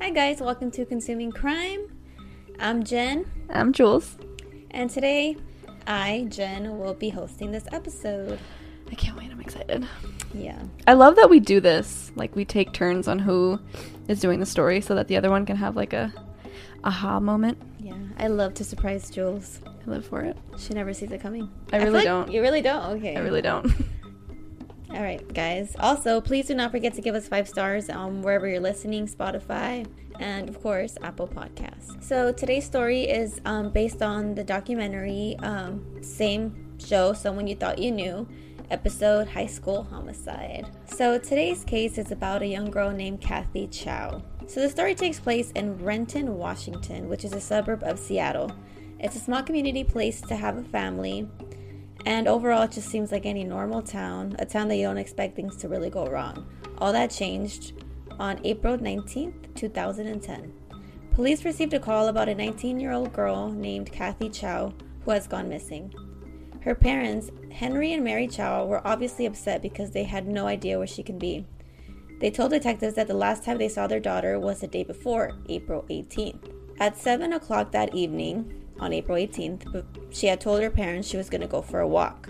Hi, 0.00 0.10
guys, 0.10 0.40
welcome 0.40 0.70
to 0.72 0.84
Consuming 0.84 1.30
Crime. 1.30 1.86
I'm 2.58 2.82
Jen, 2.84 3.30
I'm 3.50 3.72
Jules. 3.72 4.16
and 4.70 4.88
today 4.90 5.36
I, 5.86 6.26
Jen, 6.28 6.78
will 6.78 6.94
be 6.94 7.10
hosting 7.10 7.50
this 7.50 7.64
episode. 7.72 8.38
I 8.90 8.94
can't 8.94 9.16
wait. 9.16 9.30
I'm 9.30 9.40
excited. 9.40 9.86
Yeah. 10.34 10.60
I 10.86 10.94
love 10.94 11.16
that 11.16 11.30
we 11.30 11.38
do 11.40 11.60
this. 11.60 12.10
Like 12.16 12.34
we 12.34 12.44
take 12.44 12.72
turns 12.72 13.08
on 13.08 13.18
who 13.18 13.60
is 14.08 14.20
doing 14.20 14.40
the 14.40 14.46
story 14.46 14.80
so 14.80 14.94
that 14.94 15.08
the 15.08 15.16
other 15.16 15.30
one 15.30 15.46
can 15.46 15.56
have 15.56 15.76
like 15.76 15.92
a 15.92 16.12
aha 16.82 17.20
moment. 17.20 17.58
Yeah. 17.78 17.94
I 18.18 18.26
love 18.28 18.54
to 18.54 18.64
surprise 18.64 19.10
Jules. 19.10 19.60
I 19.66 19.90
live 19.90 20.06
for 20.06 20.22
it. 20.22 20.36
She 20.58 20.74
never 20.74 20.92
sees 20.92 21.12
it 21.12 21.20
coming. 21.20 21.50
I 21.72 21.78
feel 21.78 21.86
really 21.86 21.98
like 21.98 22.04
don't. 22.04 22.32
You 22.32 22.42
really 22.42 22.62
don't? 22.62 22.96
Okay. 22.96 23.16
I 23.16 23.20
really 23.20 23.42
don't. 23.42 23.70
All 24.92 25.02
right, 25.02 25.22
guys. 25.32 25.76
Also, 25.78 26.20
please 26.20 26.48
do 26.48 26.54
not 26.54 26.72
forget 26.72 26.94
to 26.94 27.00
give 27.00 27.14
us 27.14 27.28
five 27.28 27.48
stars 27.48 27.88
on 27.88 28.22
wherever 28.22 28.48
you're 28.48 28.58
listening 28.58 29.06
Spotify, 29.06 29.86
and 30.18 30.48
of 30.48 30.60
course, 30.60 30.98
Apple 31.00 31.28
Podcasts. 31.28 32.02
So, 32.02 32.32
today's 32.32 32.64
story 32.64 33.02
is 33.02 33.40
um, 33.44 33.70
based 33.70 34.02
on 34.02 34.34
the 34.34 34.42
documentary, 34.42 35.36
um, 35.44 36.02
same 36.02 36.76
show, 36.78 37.12
Someone 37.12 37.46
You 37.46 37.54
Thought 37.54 37.78
You 37.78 37.92
Knew, 37.92 38.28
episode 38.68 39.28
High 39.28 39.46
School 39.46 39.84
Homicide. 39.84 40.66
So, 40.86 41.18
today's 41.18 41.62
case 41.62 41.96
is 41.96 42.10
about 42.10 42.42
a 42.42 42.46
young 42.46 42.68
girl 42.68 42.90
named 42.90 43.20
Kathy 43.20 43.68
Chow. 43.68 44.22
So, 44.48 44.60
the 44.60 44.68
story 44.68 44.96
takes 44.96 45.20
place 45.20 45.52
in 45.52 45.78
Renton, 45.78 46.36
Washington, 46.36 47.08
which 47.08 47.24
is 47.24 47.32
a 47.32 47.40
suburb 47.40 47.84
of 47.84 47.96
Seattle. 47.96 48.50
It's 48.98 49.14
a 49.14 49.20
small 49.20 49.44
community 49.44 49.84
place 49.84 50.20
to 50.22 50.34
have 50.34 50.58
a 50.58 50.64
family, 50.64 51.28
and 52.06 52.26
overall, 52.26 52.62
it 52.62 52.72
just 52.72 52.88
seems 52.88 53.12
like 53.12 53.26
any 53.26 53.44
normal 53.44 53.82
town, 53.82 54.36
a 54.38 54.46
town 54.46 54.68
that 54.68 54.76
you 54.76 54.84
don't 54.84 54.98
expect 54.98 55.36
things 55.36 55.56
to 55.58 55.68
really 55.68 55.90
go 55.90 56.06
wrong. 56.06 56.46
All 56.78 56.92
that 56.92 57.10
changed 57.10 57.72
on 58.18 58.40
April 58.44 58.78
19th, 58.78 59.54
2010. 59.54 60.52
Police 61.12 61.44
received 61.44 61.74
a 61.74 61.80
call 61.80 62.08
about 62.08 62.28
a 62.28 62.34
19 62.34 62.80
year 62.80 62.92
old 62.92 63.12
girl 63.12 63.50
named 63.50 63.92
Kathy 63.92 64.28
Chow 64.30 64.72
who 65.04 65.10
has 65.10 65.26
gone 65.26 65.48
missing. 65.48 65.92
Her 66.60 66.74
parents, 66.74 67.30
Henry 67.50 67.92
and 67.92 68.04
Mary 68.04 68.28
Chow, 68.28 68.66
were 68.66 68.86
obviously 68.86 69.26
upset 69.26 69.62
because 69.62 69.90
they 69.90 70.04
had 70.04 70.26
no 70.26 70.46
idea 70.46 70.78
where 70.78 70.86
she 70.86 71.02
can 71.02 71.18
be. 71.18 71.46
They 72.20 72.30
told 72.30 72.50
detectives 72.50 72.94
that 72.94 73.08
the 73.08 73.14
last 73.14 73.42
time 73.42 73.56
they 73.56 73.68
saw 73.68 73.86
their 73.86 74.00
daughter 74.00 74.38
was 74.38 74.60
the 74.60 74.66
day 74.66 74.84
before, 74.84 75.32
April 75.48 75.86
18th. 75.88 76.52
At 76.78 76.98
7 76.98 77.32
o'clock 77.32 77.72
that 77.72 77.94
evening, 77.94 78.59
on 78.80 78.92
April 78.92 79.16
18th, 79.16 79.70
but 79.72 79.84
she 80.10 80.26
had 80.26 80.40
told 80.40 80.60
her 80.60 80.70
parents 80.70 81.06
she 81.06 81.16
was 81.16 81.30
going 81.30 81.40
to 81.40 81.46
go 81.46 81.62
for 81.62 81.80
a 81.80 81.88
walk. 81.88 82.28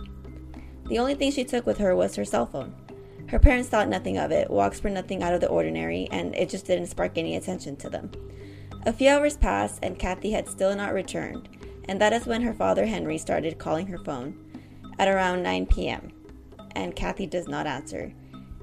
The 0.89 0.98
only 0.98 1.15
thing 1.15 1.31
she 1.31 1.45
took 1.45 1.67
with 1.67 1.79
her 1.79 1.97
was 1.97 2.17
her 2.17 2.25
cell 2.25 2.47
phone. 2.47 2.75
Her 3.29 3.39
parents 3.39 3.69
thought 3.69 3.89
nothing 3.89 4.19
of 4.19 4.33
it, 4.33 4.51
walks 4.51 4.83
were 4.83 4.91
nothing 4.91 5.23
out 5.23 5.33
of 5.33 5.41
the 5.41 5.48
ordinary, 5.48 6.09
and 6.11 6.34
it 6.34 6.51
just 6.51 6.67
didn't 6.67 6.89
spark 6.89 7.17
any 7.17 7.37
attention 7.37 7.77
to 7.77 7.89
them. 7.89 8.11
A 8.87 8.92
few 8.92 9.09
hours 9.09 9.37
passed, 9.37 9.79
and 9.83 9.98
Kathy 9.98 10.33
had 10.33 10.48
still 10.48 10.75
not 10.75 10.92
returned, 10.92 11.48
and 11.89 12.01
that 12.01 12.12
is 12.12 12.27
when 12.27 12.42
her 12.42 12.53
father 12.53 12.87
Henry 12.87 13.19
started 13.19 13.59
calling 13.59 13.87
her 13.87 13.98
phone 13.98 14.37
at 14.98 15.07
around 15.07 15.42
9 15.45 15.67
p.m., 15.67 16.11
and 16.75 16.97
Kathy 16.97 17.27
does 17.27 17.47
not 17.47 17.67
answer. 17.67 18.12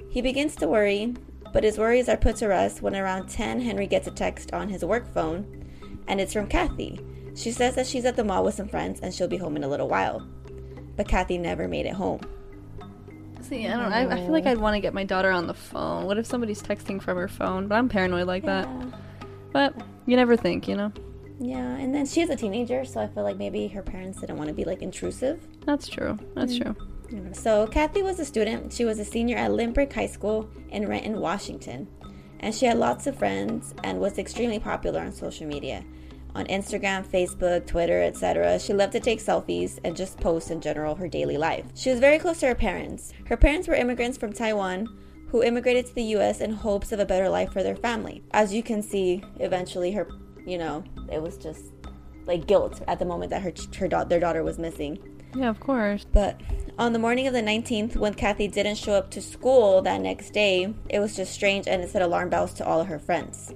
He 0.09 0.21
begins 0.21 0.55
to 0.57 0.67
worry, 0.67 1.13
but 1.53 1.63
his 1.63 1.77
worries 1.77 2.09
are 2.09 2.17
put 2.17 2.35
to 2.37 2.47
rest 2.47 2.81
when 2.81 2.95
around 2.95 3.29
10 3.29 3.61
Henry 3.61 3.87
gets 3.87 4.07
a 4.07 4.11
text 4.11 4.53
on 4.53 4.69
his 4.69 4.83
work 4.83 5.11
phone, 5.13 5.65
and 6.07 6.19
it's 6.19 6.33
from 6.33 6.47
Kathy. 6.47 6.99
She 7.37 7.51
says 7.51 7.75
that 7.75 7.85
she's 7.85 8.03
at 8.03 8.15
the 8.15 8.23
mall 8.23 8.43
with 8.43 8.55
some 8.55 8.67
friends 8.67 8.99
and 9.01 9.13
she'll 9.13 9.27
be 9.27 9.37
home 9.37 9.55
in 9.55 9.63
a 9.63 9.67
little 9.67 9.87
while. 9.87 10.27
But 10.95 11.07
Kathy 11.07 11.37
never 11.37 11.67
made 11.67 11.85
it 11.85 11.93
home. 11.93 12.21
See, 13.41 13.67
I 13.67 13.77
don't. 13.77 13.93
I, 13.93 14.15
I 14.15 14.15
feel 14.17 14.31
like 14.31 14.47
I'd 14.47 14.57
want 14.57 14.73
to 14.73 14.79
get 14.79 14.95
my 14.95 15.03
daughter 15.03 15.29
on 15.29 15.45
the 15.45 15.53
phone. 15.53 16.05
What 16.05 16.17
if 16.17 16.25
somebody's 16.25 16.61
texting 16.63 16.99
from 16.99 17.15
her 17.17 17.27
phone? 17.27 17.67
But 17.67 17.75
I'm 17.75 17.89
paranoid 17.89 18.25
like 18.25 18.43
that. 18.45 18.67
But 19.53 19.75
you 20.07 20.15
never 20.15 20.35
think, 20.35 20.67
you 20.67 20.75
know. 20.75 20.91
Yeah, 21.39 21.75
and 21.75 21.93
then 21.93 22.07
she's 22.07 22.31
a 22.31 22.35
teenager, 22.35 22.83
so 22.83 22.99
I 22.99 23.07
feel 23.07 23.23
like 23.23 23.37
maybe 23.37 23.67
her 23.67 23.83
parents 23.83 24.19
didn't 24.19 24.37
want 24.37 24.47
to 24.47 24.55
be 24.55 24.63
like 24.63 24.81
intrusive. 24.81 25.47
That's 25.63 25.87
true. 25.87 26.17
That's 26.33 26.57
true. 26.57 26.75
So 27.33 27.67
Kathy 27.67 28.01
was 28.01 28.19
a 28.19 28.25
student. 28.25 28.73
She 28.73 28.83
was 28.83 28.97
a 28.97 29.05
senior 29.05 29.37
at 29.37 29.51
Lynbrook 29.51 29.93
High 29.93 30.07
School 30.07 30.49
in 30.69 30.87
Renton, 30.87 31.21
Washington. 31.21 31.87
And 32.39 32.53
she 32.53 32.65
had 32.65 32.77
lots 32.77 33.05
of 33.05 33.15
friends 33.15 33.75
and 33.83 33.99
was 33.99 34.17
extremely 34.17 34.59
popular 34.59 35.01
on 35.01 35.11
social 35.11 35.45
media. 35.45 35.83
On 36.37 36.45
Instagram, 36.45 37.03
Facebook, 37.03 37.65
Twitter, 37.65 38.03
etc. 38.03 38.59
She 38.59 38.71
loved 38.71 38.93
to 38.93 38.99
take 38.99 39.19
selfies 39.19 39.79
and 39.83 39.97
just 39.97 40.19
post 40.19 40.51
in 40.51 40.61
general 40.61 40.93
her 40.93 41.07
daily 41.07 41.35
life. 41.35 41.65
She 41.73 41.89
was 41.89 41.99
very 41.99 42.19
close 42.19 42.39
to 42.41 42.47
her 42.47 42.55
parents. 42.55 43.11
Her 43.25 43.35
parents 43.35 43.67
were 43.67 43.73
immigrants 43.73 44.19
from 44.19 44.33
Taiwan 44.33 44.87
who 45.29 45.41
immigrated 45.41 45.87
to 45.87 45.95
the 45.95 46.03
US 46.03 46.39
in 46.39 46.51
hopes 46.51 46.91
of 46.91 46.99
a 46.99 47.05
better 47.05 47.27
life 47.27 47.51
for 47.51 47.63
their 47.63 47.75
family. 47.75 48.21
As 48.31 48.53
you 48.53 48.61
can 48.61 48.83
see, 48.83 49.23
eventually 49.39 49.91
her, 49.93 50.07
you 50.45 50.59
know, 50.59 50.83
it 51.11 51.21
was 51.21 51.37
just 51.37 51.63
like 52.27 52.45
guilt 52.45 52.81
at 52.87 52.99
the 52.99 53.05
moment 53.05 53.31
that 53.31 53.41
her, 53.41 53.51
her 53.79 53.87
da- 53.87 54.03
their 54.03 54.19
daughter 54.19 54.43
was 54.43 54.59
missing. 54.59 54.99
Yeah, 55.35 55.49
of 55.49 55.59
course. 55.59 56.05
But 56.13 56.39
on 56.77 56.93
the 56.93 56.99
morning 56.99 57.27
of 57.27 57.33
the 57.33 57.41
19th, 57.41 57.95
when 57.95 58.13
Kathy 58.13 58.47
didn't 58.47 58.75
show 58.75 58.93
up 58.93 59.09
to 59.11 59.21
school 59.21 59.81
that 59.81 60.01
next 60.01 60.31
day, 60.31 60.73
it 60.89 60.99
was 60.99 61.15
just 61.15 61.33
strange 61.33 61.67
and 61.67 61.83
it 61.83 61.89
set 61.89 62.01
alarm 62.01 62.29
bells 62.29 62.53
to 62.55 62.65
all 62.65 62.79
of 62.79 62.87
her 62.87 62.99
friends. 62.99 63.53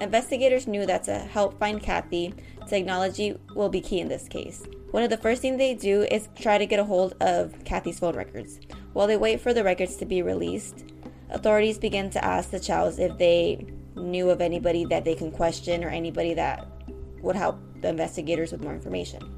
Investigators 0.00 0.68
knew 0.68 0.86
that 0.86 1.04
to 1.04 1.18
help 1.18 1.58
find 1.58 1.82
Kathy, 1.82 2.32
technology 2.68 3.36
will 3.54 3.68
be 3.68 3.80
key 3.80 4.00
in 4.00 4.08
this 4.08 4.28
case. 4.28 4.64
One 4.92 5.02
of 5.02 5.10
the 5.10 5.16
first 5.16 5.42
things 5.42 5.58
they 5.58 5.74
do 5.74 6.02
is 6.02 6.28
try 6.40 6.56
to 6.56 6.66
get 6.66 6.78
a 6.78 6.84
hold 6.84 7.14
of 7.20 7.64
Kathy's 7.64 7.98
phone 7.98 8.16
records. 8.16 8.60
While 8.92 9.08
they 9.08 9.16
wait 9.16 9.40
for 9.40 9.52
the 9.52 9.64
records 9.64 9.96
to 9.96 10.06
be 10.06 10.22
released, 10.22 10.84
authorities 11.30 11.78
begin 11.78 12.10
to 12.10 12.24
ask 12.24 12.50
the 12.50 12.60
Chows 12.60 12.98
if 12.98 13.18
they 13.18 13.66
knew 13.96 14.30
of 14.30 14.40
anybody 14.40 14.84
that 14.86 15.04
they 15.04 15.14
can 15.14 15.32
question 15.32 15.82
or 15.82 15.88
anybody 15.88 16.32
that 16.34 16.66
would 17.20 17.36
help 17.36 17.58
the 17.80 17.88
investigators 17.88 18.52
with 18.52 18.62
more 18.62 18.74
information. 18.74 19.34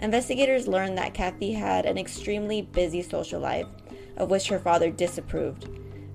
Investigators 0.00 0.66
learned 0.66 0.98
that 0.98 1.14
Kathy 1.14 1.52
had 1.52 1.86
an 1.86 1.96
extremely 1.96 2.62
busy 2.62 3.02
social 3.02 3.40
life, 3.40 3.66
of 4.16 4.30
which 4.30 4.48
her 4.48 4.58
father 4.58 4.90
disapproved. 4.90 5.68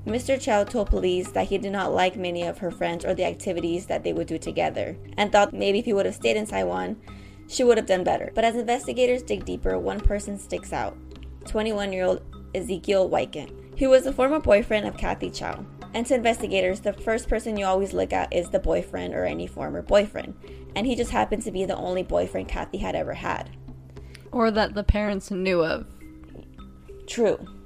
Mr. 0.08 0.40
Chow 0.40 0.64
told 0.64 0.90
police 0.90 1.32
that 1.32 1.48
he 1.48 1.58
did 1.58 1.74
not 1.74 1.94
like 1.94 2.16
many 2.16 2.44
of 2.44 2.58
her 2.60 2.72
friends 2.72 3.04
or 3.04 3.14
the 3.14 3.26
activities 3.26 3.86
that 3.88 4.06
they 4.06 4.14
would 4.14 4.28
do 4.28 4.38
together, 4.38 4.96
and 5.18 5.32
thought 5.32 5.52
maybe 5.52 5.80
if 5.80 5.86
he 5.86 5.92
would 5.92 6.06
have 6.06 6.16
stayed 6.16 6.38
in 6.38 6.46
Taiwan, 6.46 6.96
she 7.48 7.64
would 7.64 7.78
have 7.78 7.88
done 7.88 8.06
better. 8.06 8.32
But 8.34 8.46
as 8.46 8.56
investigators 8.56 9.22
dig 9.22 9.44
deeper, 9.44 9.78
one 9.78 10.00
person 10.00 10.40
sticks 10.40 10.72
out 10.72 10.98
21 11.46 11.92
year 11.92 12.06
old 12.06 12.22
Ezekiel 12.56 13.10
Wyken. 13.10 13.52
He 13.76 13.86
was 13.86 14.06
a 14.06 14.14
former 14.14 14.40
boyfriend 14.40 14.88
of 14.88 14.98
Kathy 14.98 15.30
Chow. 15.30 15.66
And 15.94 16.06
to 16.08 16.16
investigators, 16.16 16.80
the 16.80 16.94
first 16.94 17.28
person 17.28 17.58
you 17.58 17.66
always 17.66 17.94
look 17.94 18.14
at 18.14 18.34
is 18.34 18.50
the 18.50 18.60
boyfriend 18.60 19.14
or 19.14 19.26
any 19.26 19.46
former 19.46 19.82
boyfriend. 19.82 20.36
And 20.76 20.88
he 20.88 20.96
just 20.96 21.12
happened 21.12 21.44
to 21.44 21.52
be 21.52 21.66
the 21.66 21.76
only 21.76 22.04
boyfriend 22.04 22.48
Kathy 22.48 22.78
had 22.78 22.96
ever 22.96 23.14
had. 23.14 23.50
Or 24.32 24.52
that 24.52 24.74
the 24.74 24.84
parents 24.84 25.32
knew 25.32 25.64
of. 25.64 25.86
True. 27.08 27.57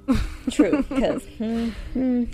True. 0.50 0.82
Because 0.82 1.24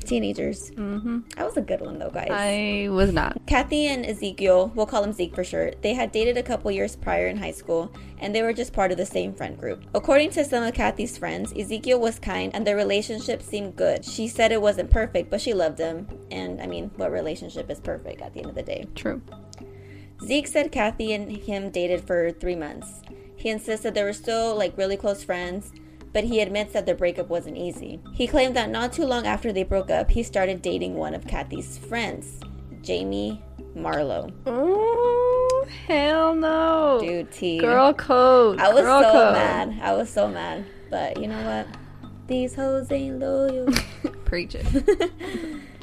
teenagers. 0.05 0.71
Mm-hmm. 0.71 1.21
That 1.37 1.45
was 1.45 1.57
a 1.57 1.61
good 1.61 1.81
one, 1.81 1.99
though, 1.99 2.11
guys. 2.11 2.29
I 2.31 2.89
was 2.91 3.13
not. 3.13 3.41
Kathy 3.47 3.87
and 3.87 4.07
Ezekiel, 4.07 4.73
we'll 4.75 4.87
call 4.87 5.05
him 5.05 5.13
Zeke 5.13 5.35
for 5.35 5.45
short, 5.45 5.83
they 5.83 5.95
had 5.95 6.13
dated 6.13 6.37
a 6.37 6.43
couple 6.43 6.71
years 6.71 6.97
prior 6.97 7.29
in 7.29 7.37
high 7.37 7.53
school, 7.53 7.93
and 8.19 8.35
they 8.35 8.43
were 8.43 8.53
just 8.53 8.73
part 8.73 8.91
of 8.91 8.97
the 8.97 9.07
same 9.07 9.35
friend 9.35 9.59
group. 9.59 9.85
According 9.95 10.31
to 10.31 10.45
some 10.45 10.63
of 10.63 10.75
Kathy's 10.75 11.19
friends, 11.19 11.53
Ezekiel 11.53 12.01
was 12.01 12.19
kind 12.19 12.55
and 12.55 12.67
their 12.67 12.77
relationship 12.77 13.43
seemed 13.43 13.77
good. 13.77 14.05
She 14.05 14.29
said 14.29 14.53
it 14.53 14.63
wasn't 14.63 14.91
perfect, 14.91 15.31
but 15.31 15.41
she 15.41 15.55
loved 15.55 15.79
him. 15.79 16.09
And 16.31 16.61
I 16.61 16.67
mean, 16.67 16.91
what 16.97 17.13
relationship 17.13 17.71
is 17.71 17.81
perfect 17.81 18.23
at 18.23 18.33
the 18.33 18.41
end 18.41 18.49
of 18.49 18.55
the 18.55 18.63
day? 18.63 18.87
True. 18.95 19.21
Zeke 20.25 20.47
said 20.47 20.73
Kathy 20.73 21.13
and 21.13 21.31
him 21.31 21.71
dated 21.71 22.05
for 22.07 22.33
three 22.33 22.57
months. 22.57 23.03
He 23.37 23.51
insisted 23.51 23.95
they 23.95 24.03
were 24.03 24.13
still 24.13 24.57
like 24.57 24.77
really 24.77 24.97
close 24.97 25.23
friends, 25.23 25.73
but 26.19 26.25
he 26.25 26.41
admits 26.41 26.73
that 26.73 26.85
their 26.85 26.97
breakup 26.97 27.29
wasn't 27.29 27.57
easy. 27.57 28.01
He 28.13 28.27
claimed 28.27 28.57
that 28.57 28.71
not 28.71 28.93
too 28.93 29.05
long 29.05 29.25
after 29.25 29.53
they 29.53 29.63
broke 29.63 29.89
up, 29.89 30.11
he 30.11 30.25
started 30.25 30.61
dating 30.61 30.97
one 30.97 31.15
of 31.15 31.25
Kathy's 31.29 31.79
friends, 31.79 32.41
Jamie 32.83 33.41
Marlowe. 33.77 34.29
Oh, 34.45 35.65
hell 35.87 36.35
no. 36.35 36.99
Dude, 37.01 37.31
T. 37.31 37.59
Girl 37.61 37.95
code. 37.95 38.59
I 38.59 38.73
was 38.73 38.83
Girl 38.83 39.01
so 39.01 39.13
code. 39.13 39.33
mad. 39.35 39.79
I 39.81 39.93
was 39.93 40.11
so 40.11 40.27
mad. 40.27 40.65
But 40.91 41.21
you 41.23 41.29
know 41.29 41.41
what? 41.45 41.69
These 42.27 42.57
hoes 42.57 42.91
ain't 42.91 43.21
loyal. 43.21 43.69
Preach 44.25 44.57
it. 44.57 44.67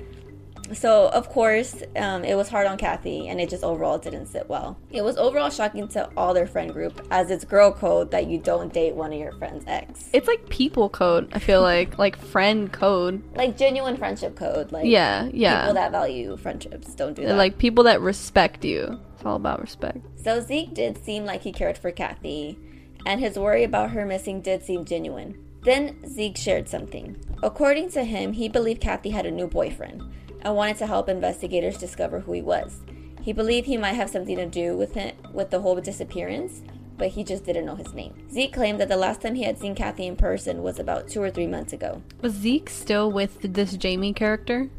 So, 0.73 1.09
of 1.09 1.29
course, 1.29 1.83
um, 1.95 2.23
it 2.23 2.35
was 2.35 2.49
hard 2.49 2.65
on 2.65 2.77
Kathy, 2.77 3.27
and 3.27 3.39
it 3.39 3.49
just 3.49 3.63
overall 3.63 3.97
didn't 3.99 4.25
sit 4.25 4.49
well. 4.49 4.77
It 4.89 5.03
was 5.03 5.15
overall 5.17 5.49
shocking 5.49 5.87
to 5.89 6.09
all 6.17 6.33
their 6.33 6.47
friend 6.47 6.73
group, 6.73 7.05
as 7.11 7.29
it's 7.29 7.45
girl 7.45 7.71
code 7.71 8.09
that 8.11 8.27
you 8.27 8.39
don't 8.39 8.73
date 8.73 8.95
one 8.95 9.13
of 9.13 9.19
your 9.19 9.31
friend's 9.33 9.63
ex. 9.67 10.09
It's 10.11 10.27
like 10.27 10.49
people 10.49 10.89
code. 10.89 11.29
I 11.33 11.39
feel 11.39 11.61
like 11.61 11.97
like 12.05 12.17
friend 12.17 12.71
code. 12.71 13.21
like 13.35 13.57
genuine 13.57 13.95
friendship 13.97 14.35
code. 14.35 14.71
Like 14.71 14.85
Yeah, 14.85 15.29
yeah. 15.31 15.61
people 15.61 15.75
that 15.75 15.91
value 15.91 16.35
friendships 16.37 16.95
don't 16.95 17.13
do 17.13 17.25
that. 17.25 17.35
Like 17.37 17.57
people 17.57 17.83
that 17.83 18.01
respect 18.01 18.65
you. 18.65 18.99
It's 19.15 19.25
all 19.25 19.35
about 19.35 19.61
respect. 19.61 19.99
so 20.23 20.41
Zeke 20.41 20.73
did 20.73 21.03
seem 21.03 21.25
like 21.25 21.41
he 21.43 21.51
cared 21.51 21.77
for 21.77 21.91
Kathy, 21.91 22.57
and 23.05 23.19
his 23.19 23.37
worry 23.37 23.63
about 23.63 23.91
her 23.91 24.05
missing 24.05 24.41
did 24.41 24.63
seem 24.63 24.83
genuine. 24.85 25.37
Then 25.63 26.07
Zeke 26.07 26.37
shared 26.37 26.67
something. 26.69 27.17
According 27.41 27.89
to 27.91 28.03
him, 28.03 28.33
he 28.33 28.47
believed 28.49 28.81
Kathy 28.81 29.09
had 29.11 29.25
a 29.25 29.31
new 29.31 29.47
boyfriend. 29.47 30.03
And 30.45 30.55
wanted 30.55 30.77
to 30.77 30.87
help 30.87 31.09
investigators 31.09 31.77
discover 31.77 32.21
who 32.21 32.31
he 32.31 32.41
was. 32.41 32.79
He 33.21 33.33
believed 33.33 33.65
he 33.67 33.75
might 33.77 33.93
have 33.95 34.09
something 34.11 34.37
to 34.37 34.45
do 34.45 34.77
with 34.77 34.95
it, 34.95 35.15
with 35.33 35.49
the 35.49 35.59
whole 35.59 35.75
disappearance, 35.81 36.61
but 36.97 37.09
he 37.09 37.23
just 37.23 37.43
didn't 37.43 37.65
know 37.65 37.75
his 37.75 37.93
name. 37.93 38.13
Zeke 38.31 38.53
claimed 38.53 38.79
that 38.79 38.87
the 38.87 38.95
last 38.95 39.21
time 39.21 39.33
he 39.35 39.43
had 39.43 39.57
seen 39.57 39.73
Kathy 39.75 40.05
in 40.05 40.15
person 40.15 40.61
was 40.61 40.79
about 40.79 41.07
two 41.09 41.21
or 41.21 41.31
three 41.31 41.47
months 41.47 41.73
ago. 41.73 42.03
Was 42.21 42.33
Zeke 42.33 42.69
still 42.69 43.11
with 43.11 43.41
this 43.41 43.75
Jamie 43.75 44.13
character 44.13 44.69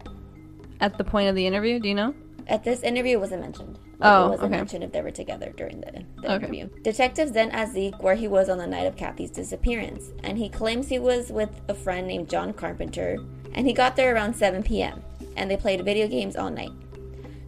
at 0.81 0.97
the 0.97 1.05
point 1.05 1.29
of 1.29 1.35
the 1.35 1.47
interview? 1.47 1.81
Do 1.81 1.89
you 1.89 1.95
know? 1.97 2.15
At 2.47 2.63
this 2.63 2.83
interview, 2.83 3.17
it 3.17 3.21
wasn't 3.21 3.41
mentioned. 3.43 3.77
Like, 3.99 4.13
Oh, 4.13 4.27
it 4.27 4.29
wasn't 4.31 4.53
okay. 4.53 4.57
mentioned 4.59 4.85
if 4.85 4.93
they 4.93 5.03
were 5.03 5.11
together 5.11 5.53
during 5.57 5.81
the, 5.81 6.05
the 6.23 6.27
Okay. 6.35 6.35
interview. 6.37 6.69
Detectives 6.83 7.33
then 7.33 7.51
asked 7.51 7.73
Zeke 7.73 8.01
where 8.01 8.15
he 8.15 8.29
was 8.29 8.49
on 8.49 8.59
the 8.59 8.67
night 8.69 8.87
of 8.87 8.95
Kathy's 8.95 9.31
disappearance, 9.33 10.13
and 10.23 10.39
he 10.39 10.49
claims 10.49 10.89
he 10.89 11.01
was 11.01 11.33
with 11.33 11.51
a 11.69 11.75
friend 11.75 12.07
named 12.07 12.29
John 12.31 12.53
Carpenter, 12.53 13.17
and 13.55 13.67
he 13.67 13.73
got 13.73 13.97
there 13.97 14.15
around 14.15 14.37
7 14.37 14.63
p.m., 14.63 15.03
and 15.37 15.51
they 15.51 15.57
played 15.57 15.85
video 15.85 16.09
games 16.09 16.37
all 16.37 16.51
night. 16.51 16.73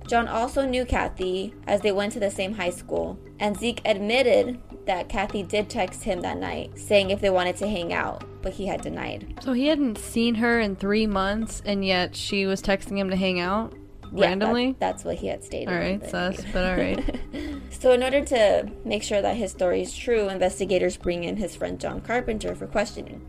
John 0.06 0.26
also 0.26 0.64
knew 0.66 0.86
Kathy 0.86 1.54
as 1.66 1.82
they 1.82 1.92
went 1.92 2.12
to 2.14 2.20
the 2.20 2.30
same 2.30 2.54
high 2.54 2.70
school, 2.70 3.18
and 3.40 3.56
Zeke 3.56 3.82
admitted 3.84 4.58
that 4.86 5.10
Kathy 5.10 5.42
did 5.42 5.68
text 5.68 6.02
him 6.02 6.22
that 6.22 6.38
night 6.38 6.78
saying 6.78 7.10
if 7.10 7.20
they 7.20 7.28
wanted 7.28 7.56
to 7.56 7.68
hang 7.68 7.92
out, 7.92 8.24
but 8.40 8.54
he 8.54 8.66
had 8.66 8.80
denied. 8.80 9.38
So 9.42 9.52
he 9.52 9.66
hadn't 9.66 9.98
seen 9.98 10.36
her 10.36 10.60
in 10.60 10.76
three 10.76 11.06
months, 11.06 11.60
and 11.66 11.84
yet 11.84 12.16
she 12.16 12.46
was 12.46 12.62
texting 12.62 12.96
him 12.96 13.10
to 13.10 13.16
hang 13.16 13.38
out 13.38 13.74
Yeah, 13.74 14.08
that- 14.12 14.20
randomly. 14.28 14.76
that's 14.78 15.04
what 15.04 15.16
he 15.16 15.26
had 15.26 15.44
stated. 15.44 15.68
all 15.68 15.74
in 15.82 16.08
sus, 16.08 16.42
but 16.54 16.64
all 16.64 16.76
right. 16.76 17.20
So, 17.70 17.92
in 17.92 18.02
order 18.02 18.24
to 18.24 18.68
make 18.84 19.02
sure 19.04 19.20
that 19.22 19.36
his 19.36 19.52
story 19.52 19.82
is 19.82 19.94
true, 19.96 20.28
investigators 20.30 20.96
bring 20.96 21.22
in 21.24 21.36
his 21.36 21.54
friend 21.54 21.78
John 21.78 22.00
Carpenter 22.00 22.54
for 22.56 22.66
questioning. 22.66 23.20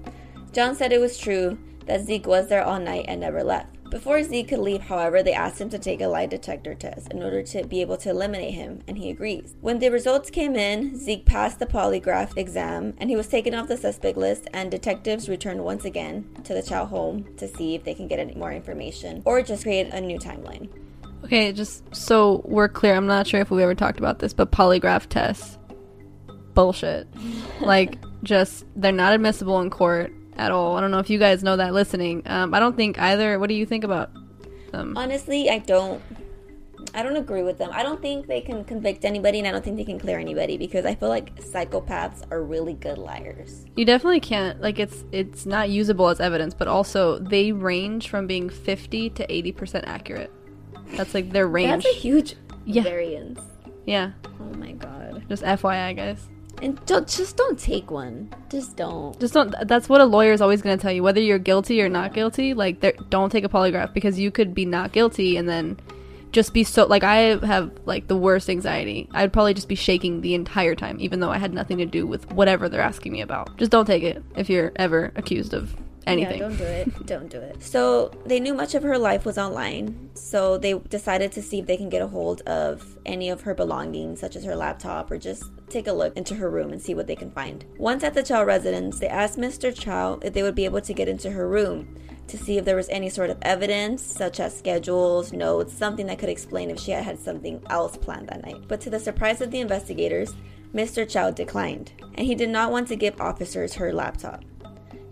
John 0.53 0.73
said 0.75 0.91
it 0.93 0.99
was 1.01 1.19
true 1.19 1.59
that 1.85 2.01
Zeke 2.01 2.25
was 2.25 2.47
there 2.47 2.63
all 2.63 2.79
night 2.79 3.05
and 3.09 3.19
never 3.19 3.43
left. 3.43 3.75
Before 3.89 4.21
Zeke 4.21 4.49
could 4.49 4.59
leave, 4.59 4.81
however, 4.81 5.23
they 5.23 5.33
asked 5.33 5.59
him 5.59 5.69
to 5.71 5.79
take 5.79 5.99
a 5.99 6.07
lie 6.07 6.27
detector 6.27 6.75
test 6.75 7.11
in 7.11 7.23
order 7.23 7.41
to 7.41 7.65
be 7.65 7.81
able 7.81 7.97
to 7.97 8.11
eliminate 8.11 8.53
him, 8.53 8.83
and 8.87 8.95
he 8.95 9.09
agrees. 9.09 9.55
When 9.61 9.79
the 9.79 9.89
results 9.89 10.29
came 10.29 10.55
in, 10.55 10.95
Zeke 10.95 11.25
passed 11.25 11.57
the 11.57 11.65
polygraph 11.65 12.37
exam 12.37 12.93
and 12.99 13.09
he 13.09 13.15
was 13.15 13.27
taken 13.27 13.55
off 13.55 13.67
the 13.67 13.77
suspect 13.77 14.15
list, 14.15 14.47
and 14.53 14.69
detectives 14.69 15.27
returned 15.27 15.63
once 15.63 15.85
again 15.85 16.29
to 16.43 16.53
the 16.53 16.61
Chow 16.61 16.85
home 16.85 17.25
to 17.37 17.47
see 17.47 17.73
if 17.73 17.83
they 17.83 17.95
can 17.95 18.07
get 18.07 18.19
any 18.19 18.35
more 18.35 18.51
information 18.51 19.23
or 19.25 19.41
just 19.41 19.63
create 19.63 19.91
a 19.91 19.99
new 19.99 20.19
timeline. 20.19 20.69
Okay, 21.23 21.51
just 21.51 21.83
so 21.95 22.43
we're 22.45 22.69
clear, 22.69 22.95
I'm 22.95 23.07
not 23.07 23.25
sure 23.25 23.41
if 23.41 23.49
we 23.49 23.63
ever 23.63 23.75
talked 23.75 23.97
about 23.97 24.19
this, 24.19 24.33
but 24.33 24.51
polygraph 24.51 25.07
tests, 25.07 25.57
bullshit. 26.53 27.07
like, 27.61 27.97
just 28.21 28.65
they're 28.75 28.91
not 28.91 29.13
admissible 29.13 29.59
in 29.61 29.71
court 29.71 30.13
at 30.39 30.51
all. 30.51 30.75
I 30.77 30.81
don't 30.81 30.91
know 30.91 30.99
if 30.99 31.09
you 31.09 31.19
guys 31.19 31.43
know 31.43 31.57
that 31.57 31.73
listening. 31.73 32.23
Um, 32.25 32.53
I 32.53 32.59
don't 32.59 32.75
think 32.75 32.97
either. 32.99 33.37
What 33.39 33.49
do 33.49 33.55
you 33.55 33.65
think 33.65 33.83
about 33.83 34.11
them? 34.71 34.97
Honestly, 34.97 35.49
I 35.49 35.59
don't. 35.59 36.01
I 36.95 37.03
don't 37.03 37.17
agree 37.17 37.43
with 37.43 37.57
them. 37.59 37.69
I 37.71 37.83
don't 37.83 38.01
think 38.01 38.25
they 38.25 38.41
can 38.41 38.63
convict 38.63 39.05
anybody, 39.05 39.37
and 39.37 39.47
I 39.47 39.51
don't 39.51 39.63
think 39.63 39.77
they 39.77 39.83
can 39.83 39.99
clear 39.99 40.17
anybody 40.17 40.57
because 40.57 40.85
I 40.85 40.95
feel 40.95 41.09
like 41.09 41.35
psychopaths 41.35 42.23
are 42.31 42.41
really 42.41 42.73
good 42.73 42.97
liars. 42.97 43.65
You 43.75 43.85
definitely 43.85 44.21
can't. 44.21 44.59
Like, 44.61 44.79
it's 44.79 45.03
it's 45.11 45.45
not 45.45 45.69
usable 45.69 46.07
as 46.07 46.19
evidence, 46.19 46.53
but 46.55 46.67
also 46.67 47.19
they 47.19 47.51
range 47.51 48.09
from 48.09 48.25
being 48.25 48.49
50 48.49 49.09
to 49.11 49.31
80 49.31 49.51
percent 49.51 49.85
accurate. 49.87 50.31
That's 50.93 51.13
like 51.13 51.31
their 51.31 51.47
range. 51.47 51.83
That's 51.83 51.95
a 51.95 51.99
huge 51.99 52.35
Yeah. 52.65 52.81
variance. 52.83 53.39
yeah, 53.85 54.11
Oh 54.39 54.53
my 54.57 54.71
god! 54.71 55.25
just 55.29 55.43
FYI, 55.43 55.95
guys. 55.95 56.27
And 56.61 56.83
don't 56.85 57.07
just 57.07 57.37
don't 57.37 57.57
take 57.57 57.89
one. 57.89 58.33
Just 58.49 58.75
don't. 58.75 59.19
Just 59.19 59.33
don't. 59.33 59.53
That's 59.65 59.87
what 59.87 60.01
a 60.01 60.05
lawyer 60.05 60.33
is 60.33 60.41
always 60.41 60.61
going 60.61 60.77
to 60.77 60.81
tell 60.81 60.91
you, 60.91 61.03
whether 61.03 61.21
you're 61.21 61.39
guilty 61.39 61.81
or 61.81 61.89
not 61.89 62.13
guilty. 62.13 62.53
Like, 62.53 63.09
don't 63.09 63.31
take 63.31 63.43
a 63.43 63.49
polygraph 63.49 63.93
because 63.93 64.19
you 64.19 64.31
could 64.31 64.53
be 64.53 64.65
not 64.65 64.91
guilty 64.91 65.37
and 65.37 65.47
then 65.47 65.79
just 66.31 66.53
be 66.53 66.63
so. 66.63 66.85
Like, 66.85 67.03
I 67.03 67.37
have 67.45 67.71
like 67.85 68.07
the 68.07 68.17
worst 68.17 68.49
anxiety. 68.49 69.07
I'd 69.13 69.33
probably 69.33 69.53
just 69.53 69.69
be 69.69 69.75
shaking 69.75 70.21
the 70.21 70.33
entire 70.33 70.75
time, 70.75 70.97
even 70.99 71.19
though 71.19 71.31
I 71.31 71.37
had 71.37 71.53
nothing 71.53 71.77
to 71.77 71.85
do 71.85 72.05
with 72.05 72.31
whatever 72.33 72.67
they're 72.67 72.81
asking 72.81 73.13
me 73.13 73.21
about. 73.21 73.55
Just 73.57 73.71
don't 73.71 73.85
take 73.85 74.03
it 74.03 74.23
if 74.35 74.49
you're 74.49 74.71
ever 74.75 75.11
accused 75.15 75.53
of 75.53 75.75
anything. 76.09 76.41
Yeah, 76.41 76.47
don't 76.47 76.57
do 76.57 76.63
it. 76.63 77.05
don't 77.05 77.29
do 77.29 77.39
it. 77.39 77.63
So 77.63 78.11
they 78.25 78.39
knew 78.39 78.53
much 78.53 78.75
of 78.75 78.83
her 78.83 78.97
life 78.97 79.25
was 79.25 79.37
online. 79.37 80.09
So 80.13 80.57
they 80.57 80.73
decided 80.73 81.31
to 81.33 81.41
see 81.41 81.59
if 81.59 81.65
they 81.65 81.77
can 81.77 81.89
get 81.89 82.01
a 82.01 82.07
hold 82.07 82.41
of 82.41 82.97
any 83.05 83.29
of 83.29 83.41
her 83.41 83.53
belongings, 83.53 84.19
such 84.19 84.35
as 84.35 84.43
her 84.43 84.55
laptop, 84.55 85.11
or 85.11 85.17
just 85.17 85.43
take 85.69 85.87
a 85.87 85.93
look 85.93 86.15
into 86.17 86.35
her 86.35 86.49
room 86.49 86.71
and 86.71 86.81
see 86.81 86.93
what 86.93 87.07
they 87.07 87.15
can 87.15 87.31
find. 87.31 87.65
Once 87.77 88.03
at 88.03 88.13
the 88.13 88.23
Chow 88.23 88.43
residence, 88.43 88.99
they 88.99 89.07
asked 89.07 89.37
Mr. 89.37 89.73
Chow 89.73 90.19
if 90.21 90.33
they 90.33 90.43
would 90.43 90.55
be 90.55 90.65
able 90.65 90.81
to 90.81 90.93
get 90.93 91.07
into 91.07 91.31
her 91.31 91.47
room 91.47 91.95
to 92.27 92.37
see 92.37 92.57
if 92.57 92.65
there 92.65 92.75
was 92.75 92.89
any 92.89 93.09
sort 93.09 93.29
of 93.29 93.37
evidence, 93.41 94.03
such 94.03 94.39
as 94.39 94.57
schedules, 94.57 95.33
notes, 95.33 95.73
something 95.73 96.05
that 96.05 96.19
could 96.19 96.29
explain 96.29 96.69
if 96.69 96.79
she 96.79 96.91
had 96.91 97.03
had 97.03 97.19
something 97.19 97.61
else 97.69 97.97
planned 97.97 98.29
that 98.29 98.45
night. 98.45 98.61
But 98.67 98.81
to 98.81 98.89
the 98.89 98.99
surprise 98.99 99.41
of 99.41 99.51
the 99.51 99.59
investigators, 99.59 100.33
Mr. 100.73 101.09
Chow 101.09 101.31
declined, 101.31 101.91
and 102.15 102.27
he 102.27 102.35
did 102.35 102.49
not 102.49 102.71
want 102.71 102.87
to 102.89 102.95
give 102.95 103.19
officers 103.19 103.73
her 103.73 103.91
laptop. 103.91 104.43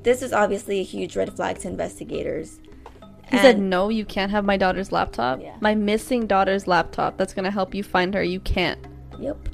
This 0.08 0.22
is 0.22 0.32
obviously 0.32 0.80
a 0.80 0.84
huge 0.84 1.18
red 1.18 1.36
flag 1.36 1.58
to 1.60 1.68
investigators. 1.68 2.62
He 3.30 3.38
said, 3.40 3.60
"No, 3.60 3.90
you 3.90 4.06
can't 4.06 4.32
have 4.32 4.46
my 4.46 4.56
daughter's 4.56 4.94
laptop. 4.94 5.42
Yeah. 5.42 5.58
My 5.60 5.76
missing 5.76 6.28
daughter's 6.28 6.66
laptop. 6.66 7.18
That's 7.18 7.34
going 7.34 7.44
to 7.44 7.52
help 7.52 7.76
you 7.76 7.84
find 7.84 8.14
her. 8.14 8.24
You 8.24 8.40
can't." 8.40 8.80
Yep, 9.20 9.50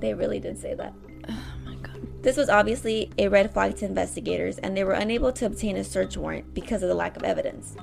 they 0.00 0.14
really 0.14 0.38
did 0.38 0.56
say 0.56 0.74
that. 0.74 0.94
Oh 1.28 1.42
my 1.64 1.74
god. 1.74 2.00
This 2.22 2.36
was 2.36 2.48
obviously 2.48 3.10
a 3.18 3.26
red 3.26 3.52
flag 3.52 3.74
to 3.78 3.86
investigators, 3.86 4.58
and 4.58 4.76
they 4.76 4.84
were 4.84 4.92
unable 4.92 5.32
to 5.32 5.46
obtain 5.46 5.76
a 5.76 5.82
search 5.82 6.16
warrant 6.16 6.54
because 6.54 6.84
of 6.84 6.88
the 6.88 6.94
lack 6.94 7.16
of 7.16 7.24
evidence. 7.24 7.74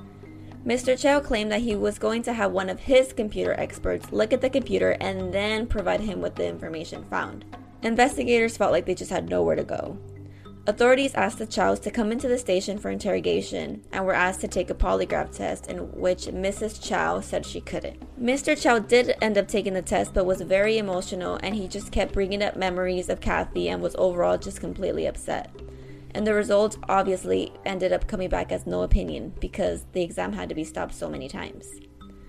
Mr. 0.64 0.98
Chow 0.98 1.20
claimed 1.20 1.52
that 1.52 1.60
he 1.60 1.76
was 1.76 1.98
going 1.98 2.22
to 2.22 2.32
have 2.32 2.50
one 2.50 2.70
of 2.70 2.80
his 2.80 3.12
computer 3.12 3.52
experts 3.58 4.10
look 4.10 4.32
at 4.32 4.40
the 4.40 4.48
computer 4.48 4.96
and 5.02 5.34
then 5.34 5.66
provide 5.66 6.00
him 6.00 6.22
with 6.22 6.36
the 6.36 6.48
information 6.48 7.04
found. 7.10 7.44
Investigators 7.82 8.56
felt 8.56 8.72
like 8.72 8.86
they 8.86 8.94
just 8.94 9.10
had 9.10 9.28
nowhere 9.28 9.54
to 9.54 9.64
go. 9.64 9.98
Authorities 10.68 11.14
asked 11.14 11.38
the 11.38 11.46
Chows 11.46 11.78
to 11.80 11.92
come 11.92 12.10
into 12.10 12.26
the 12.26 12.38
station 12.38 12.76
for 12.76 12.90
interrogation 12.90 13.84
and 13.92 14.04
were 14.04 14.14
asked 14.14 14.40
to 14.40 14.48
take 14.48 14.68
a 14.68 14.74
polygraph 14.74 15.30
test, 15.36 15.68
in 15.70 15.78
which 15.92 16.26
Mrs. 16.26 16.82
Chow 16.82 17.20
said 17.20 17.46
she 17.46 17.60
couldn't. 17.60 18.02
Mr. 18.20 18.60
Chow 18.60 18.80
did 18.80 19.14
end 19.22 19.38
up 19.38 19.46
taking 19.46 19.74
the 19.74 19.82
test 19.82 20.12
but 20.12 20.26
was 20.26 20.40
very 20.40 20.76
emotional 20.76 21.38
and 21.42 21.54
he 21.54 21.68
just 21.68 21.92
kept 21.92 22.12
bringing 22.12 22.42
up 22.42 22.56
memories 22.56 23.08
of 23.08 23.20
Kathy 23.20 23.68
and 23.68 23.80
was 23.80 23.94
overall 23.96 24.38
just 24.38 24.58
completely 24.60 25.06
upset. 25.06 25.50
And 26.14 26.26
the 26.26 26.34
results 26.34 26.78
obviously 26.88 27.52
ended 27.64 27.92
up 27.92 28.08
coming 28.08 28.28
back 28.28 28.50
as 28.50 28.66
no 28.66 28.82
opinion 28.82 29.34
because 29.38 29.84
the 29.92 30.02
exam 30.02 30.32
had 30.32 30.48
to 30.48 30.54
be 30.56 30.64
stopped 30.64 30.94
so 30.94 31.08
many 31.08 31.28
times. 31.28 31.68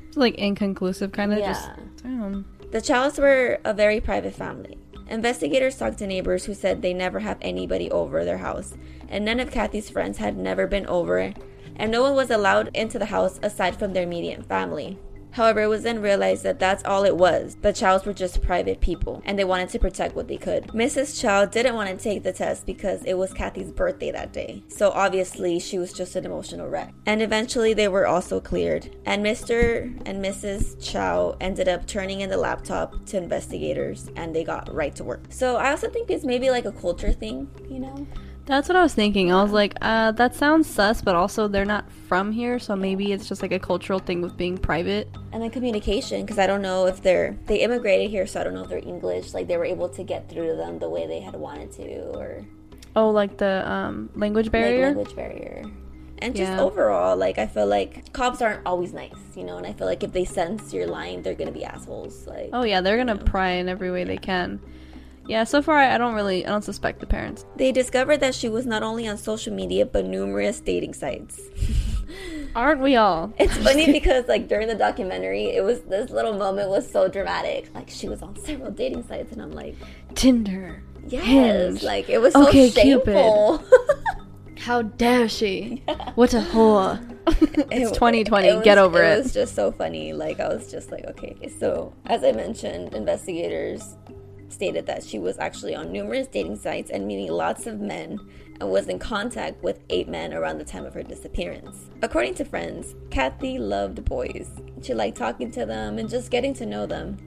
It's 0.10 0.18
like 0.18 0.36
inconclusive, 0.36 1.12
kind 1.12 1.34
of 1.34 1.40
Yeah. 1.40 1.54
just. 1.54 1.70
Um, 2.06 2.46
The 2.70 2.82
Chows 2.82 3.18
were 3.18 3.60
a 3.64 3.74
very 3.74 4.00
private 4.02 4.34
family. 4.36 4.78
Investigators 5.10 5.78
talked 5.78 6.00
to 6.00 6.08
neighbors 6.08 6.46
who 6.46 6.54
said 6.54 6.82
they 6.82 6.94
never 6.94 7.20
have 7.20 7.38
anybody 7.42 7.90
over 7.92 8.26
their 8.26 8.40
house, 8.40 8.76
and 9.08 9.24
none 9.24 9.40
of 9.40 9.52
Kathy's 9.52 9.90
friends 9.90 10.18
had 10.18 10.38
never 10.38 10.68
been 10.68 10.86
over, 10.88 11.34
and 11.78 11.92
no 11.92 12.02
one 12.02 12.16
was 12.16 12.30
allowed 12.30 12.70
into 12.76 13.00
the 13.00 13.06
house 13.06 13.40
aside 13.42 13.78
from 13.78 13.94
their 13.94 14.04
immediate 14.04 14.46
family. 14.46 14.98
However, 15.38 15.62
it 15.62 15.68
was 15.68 15.84
then 15.84 16.02
realized 16.02 16.42
that 16.46 16.58
that's 16.58 16.84
all 16.84 17.06
it 17.06 17.16
was. 17.16 17.58
The 17.62 17.72
Chows 17.72 18.08
were 18.08 18.14
just 18.14 18.42
private 18.42 18.82
people, 18.82 19.22
and 19.24 19.38
they 19.38 19.44
wanted 19.44 19.70
to 19.70 19.78
protect 19.78 20.16
what 20.16 20.28
they 20.28 20.38
could. 20.38 20.66
Mrs. 20.70 21.22
Chow 21.22 21.46
didn't 21.46 21.76
want 21.76 21.92
to 21.92 22.04
take 22.04 22.24
the 22.24 22.34
test 22.34 22.66
because 22.66 23.04
it 23.04 23.14
was 23.14 23.34
Kathy's 23.34 23.72
birthday 23.72 24.12
that 24.12 24.34
day, 24.34 24.64
so 24.68 24.90
obviously 24.90 25.60
she 25.60 25.78
was 25.78 25.94
just 25.94 26.16
an 26.16 26.26
emotional 26.26 26.68
wreck. 26.68 26.92
And 27.06 27.22
eventually 27.22 27.76
they 27.76 27.88
were 27.88 28.08
also 28.08 28.40
cleared, 28.40 28.98
and 29.06 29.24
Mr. 29.24 29.96
and 30.08 30.26
Mrs. 30.26 30.84
Chow 30.84 31.38
ended 31.40 31.68
up 31.68 31.86
turning 31.86 32.22
in 32.22 32.32
the 32.32 32.38
laptop 32.38 33.06
to 33.06 33.18
investigators, 33.18 34.10
and 34.16 34.36
they 34.36 34.44
got 34.44 34.74
right 34.74 34.96
to 34.96 35.04
work. 35.04 35.26
So 35.30 35.58
I 35.58 35.70
also 35.70 35.88
think 35.88 36.10
it's 36.10 36.26
maybe 36.26 36.50
like 36.50 36.66
a 36.66 36.72
culture 36.72 37.14
thing, 37.14 37.48
you 37.70 37.78
know? 37.78 38.08
That's 38.48 38.68
what 38.70 38.76
I 38.76 38.82
was 38.82 38.94
thinking. 38.96 39.32
I 39.32 39.44
was 39.44 39.52
like, 39.52 39.76
uh, 39.82 40.12
that 40.14 40.34
sounds 40.34 40.68
sus, 40.68 41.02
but 41.02 41.16
also 41.16 41.48
they're 41.48 41.66
not 41.66 41.92
from 42.08 42.32
here, 42.32 42.58
so 42.60 42.76
maybe 42.76 43.12
it's 43.12 43.28
just 43.28 43.42
like 43.42 43.52
a 43.52 43.60
cultural 43.60 44.00
thing 44.00 44.22
with 44.22 44.36
being 44.38 44.58
private. 44.58 45.08
and 45.34 45.44
then 45.44 45.52
communication 45.52 46.22
because 46.22 46.40
i 46.40 46.48
don't 46.48 46.62
know 46.62 46.88
if 46.88 47.02
they're 47.04 47.38
they 47.46 47.58
immigrated 47.58 48.10
here 48.10 48.26
so 48.26 48.40
i 48.40 48.44
don't 48.44 48.54
know 48.54 48.64
if 48.64 48.70
they're 48.70 48.80
english 48.80 49.34
like 49.34 49.46
they 49.48 49.58
were 49.58 49.66
able 49.66 49.90
to 49.90 50.02
get 50.04 50.28
through 50.30 50.48
to 50.48 50.56
them 50.56 50.80
the 50.80 50.90
way 50.90 51.06
they 51.06 51.20
had 51.20 51.36
wanted 51.36 51.70
to 51.72 51.86
or 52.18 52.46
Oh, 52.96 53.10
like 53.12 53.38
the 53.38 53.70
um, 53.70 54.10
language 54.16 54.46
like 54.48 54.54
barrier. 54.54 54.86
language 54.88 55.16
barrier 55.16 55.64
and 56.20 56.36
just 56.36 56.50
Yeah. 56.52 56.62
overall 56.62 57.16
like 57.18 57.38
i 57.38 57.46
feel 57.46 57.68
like 57.68 58.12
cops 58.14 58.42
aren't 58.42 58.66
always 58.66 58.94
nice 58.94 59.20
you 59.36 59.44
know 59.44 59.58
and 59.58 59.68
i 59.68 59.74
feel 59.74 59.86
like 59.86 60.02
if 60.04 60.12
they 60.14 60.26
sense 60.26 60.74
you're 60.74 60.88
lying 60.88 61.22
they're 61.22 61.36
gonna 61.36 61.52
be 61.52 61.66
assholes 61.66 62.26
like 62.26 62.50
Oh 62.54 62.64
yeah, 62.64 62.80
they're 62.82 62.98
gonna 62.98 63.18
pry 63.18 63.50
in 63.60 63.68
every 63.70 63.92
way 63.92 64.04
they 64.06 64.18
can. 64.18 64.60
Yeah, 65.28 65.44
so 65.44 65.62
far 65.62 65.78
I, 65.78 65.98
don't 65.98 66.14
really 66.16 66.46
I 66.46 66.50
don't 66.50 66.64
suspect 66.64 67.00
the 67.00 67.06
parents. 67.06 67.46
they 67.58 67.72
discovered 67.72 68.18
that 68.22 68.34
she 68.34 68.48
was 68.50 68.66
not 68.66 68.82
only 68.84 69.08
on 69.08 69.18
social 69.18 69.54
media 69.54 69.86
but 69.86 70.06
numerous 70.06 70.60
dating 70.60 70.94
sites 70.94 71.42
Aren't 72.56 72.82
we 72.82 72.96
all? 72.96 73.34
it's 73.40 73.56
funny 73.58 73.92
because 73.92 74.28
like 74.28 74.48
during 74.48 74.68
the 74.68 74.76
documentary 74.76 75.46
it 75.48 75.64
was 75.64 75.82
this 75.82 76.10
little 76.10 76.34
moment 76.34 76.70
was 76.70 76.90
so 76.90 77.08
dramatic 77.08 77.70
like 77.76 77.90
she 77.90 78.08
was 78.10 78.22
on 78.22 78.36
several 78.38 78.72
dating 78.72 79.04
sites 79.08 79.32
and 79.34 79.42
i'm 79.42 79.52
like 79.52 79.76
Tinder. 80.16 80.82
yes 81.08 81.24
Hinge. 81.26 81.84
like 81.84 82.10
it 82.10 82.20
was 82.20 82.34
so 82.34 82.46
OkCupid. 82.46 82.74
shameful 82.74 83.64
How 84.60 84.82
dare 84.82 85.30
she? 85.30 85.84
What 86.16 86.34
a 86.34 86.40
whore. 86.42 87.00
it's 87.72 87.92
2020. 87.92 88.48
it 88.48 88.56
was- 88.56 88.64
Get 88.66 88.78
over 88.78 89.02
It 89.02 89.14
it. 89.20 89.24
was 89.24 89.34
just 89.34 89.56
so 89.56 89.72
funny. 89.72 90.12
Like 90.14 90.40
I 90.42 90.48
was 90.50 90.70
just 90.70 90.92
like, 90.92 91.06
okay. 91.06 91.38
So 91.60 91.94
as 92.08 92.24
I 92.26 92.32
mentioned, 92.34 92.94
investigators 92.94 93.96
stated 94.50 94.86
that 94.86 95.04
she 95.04 95.20
was 95.20 95.38
actually 95.40 95.76
on 95.76 95.92
numerous 95.92 96.28
dating 96.28 96.58
sites 96.58 96.90
and 96.90 97.06
meeting 97.06 97.32
lots 97.32 97.68
of 97.68 97.80
men 97.80 98.20
and 98.60 98.70
was 98.70 98.88
in 98.88 99.00
contact 99.00 99.62
with 99.64 99.84
eight 99.90 100.08
men 100.08 100.34
around 100.34 100.58
the 100.58 100.66
time 100.66 100.86
of 100.86 100.94
her 100.94 101.04
disappearance. 101.04 101.90
According 102.02 102.36
to 102.36 102.46
friends, 102.46 102.96
Kathy 103.12 103.58
loved 103.58 104.04
boys. 104.06 104.50
She 104.82 104.94
liked 104.94 105.18
talking 105.18 105.52
to 105.52 105.66
them 105.66 105.98
and 105.98 106.10
just 106.10 106.32
getting 106.32 106.54
to 106.56 106.66
know 106.66 106.86
them. 106.86 107.18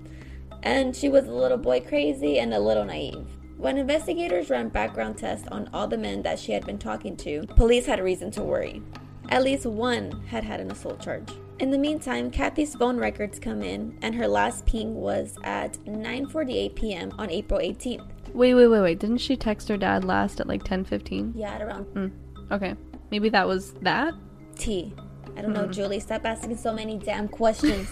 And 0.62 0.94
she 0.94 1.08
was 1.08 1.26
a 1.26 1.32
little 1.32 1.58
boy 1.58 1.80
crazy 1.80 2.38
and 2.38 2.52
a 2.52 2.60
little 2.60 2.84
naive. 2.84 3.26
When 3.56 3.76
investigators 3.76 4.48
ran 4.50 4.70
background 4.70 5.18
tests 5.18 5.46
on 5.48 5.68
all 5.74 5.86
the 5.86 5.98
men 5.98 6.22
that 6.22 6.38
she 6.38 6.52
had 6.52 6.64
been 6.64 6.78
talking 6.78 7.16
to, 7.18 7.46
police 7.56 7.86
had 7.86 8.02
reason 8.02 8.30
to 8.32 8.42
worry. 8.42 8.82
At 9.28 9.44
least 9.44 9.66
one 9.66 10.22
had 10.26 10.44
had 10.44 10.60
an 10.60 10.70
assault 10.70 11.00
charge. 11.00 11.30
In 11.60 11.70
the 11.70 11.76
meantime, 11.78 12.30
Kathy's 12.30 12.74
phone 12.74 12.96
records 12.96 13.38
come 13.38 13.62
in, 13.62 13.98
and 14.00 14.14
her 14.14 14.26
last 14.26 14.64
ping 14.64 14.94
was 14.94 15.36
at 15.44 15.74
9:48 15.84 16.74
p.m. 16.74 17.12
on 17.18 17.28
April 17.30 17.60
18th. 17.60 18.06
Wait, 18.32 18.54
wait, 18.54 18.66
wait, 18.68 18.80
wait. 18.80 18.98
Didn't 18.98 19.18
she 19.18 19.36
text 19.36 19.68
her 19.68 19.76
dad 19.76 20.02
last 20.04 20.40
at 20.40 20.48
like 20.48 20.64
10:15? 20.64 21.32
Yeah, 21.34 21.52
at 21.52 21.60
around 21.62 21.84
Mm. 21.94 22.12
Okay. 22.50 22.74
Maybe 23.10 23.28
that 23.28 23.46
was 23.46 23.72
that. 23.82 24.14
T. 24.58 24.94
I 25.36 25.42
don't 25.42 25.52
know, 25.52 25.66
Julie. 25.66 26.00
Stop 26.00 26.24
asking 26.24 26.56
so 26.56 26.72
many 26.72 26.96
damn 26.96 27.28
questions. 27.28 27.90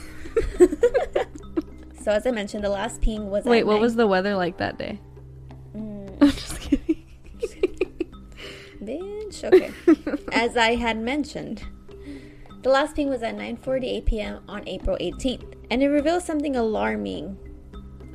so 2.03 2.13
as 2.13 2.27
I 2.27 2.31
mentioned, 2.31 2.65
the 2.65 2.71
last 2.71 3.03
ping 3.03 3.29
was. 3.29 3.45
At 3.45 3.51
Wait, 3.51 3.61
at 3.61 3.67
what 3.67 3.75
nine- 3.75 3.83
was 3.83 3.97
the 3.97 4.07
weather 4.07 4.35
like 4.35 4.57
that 4.59 4.79
day? 4.79 4.99
Mm, 5.77 6.17
I'm 6.23 6.31
just 6.31 6.61
kidding. 6.61 7.05
bitch. 8.83 9.45
Okay. 9.45 9.73
as 10.33 10.57
I 10.57 10.75
had 10.77 10.99
mentioned, 10.99 11.65
the 12.63 12.71
last 12.71 12.97
ping 12.97 13.09
was 13.09 13.23
at 13.23 13.37
9:48 13.37 14.05
p.m. 14.05 14.43
on 14.49 14.67
April 14.69 14.97
18th, 15.01 15.55
and 15.71 15.83
it 15.83 15.89
reveals 15.89 16.25
something 16.25 16.57
alarming. 16.57 17.39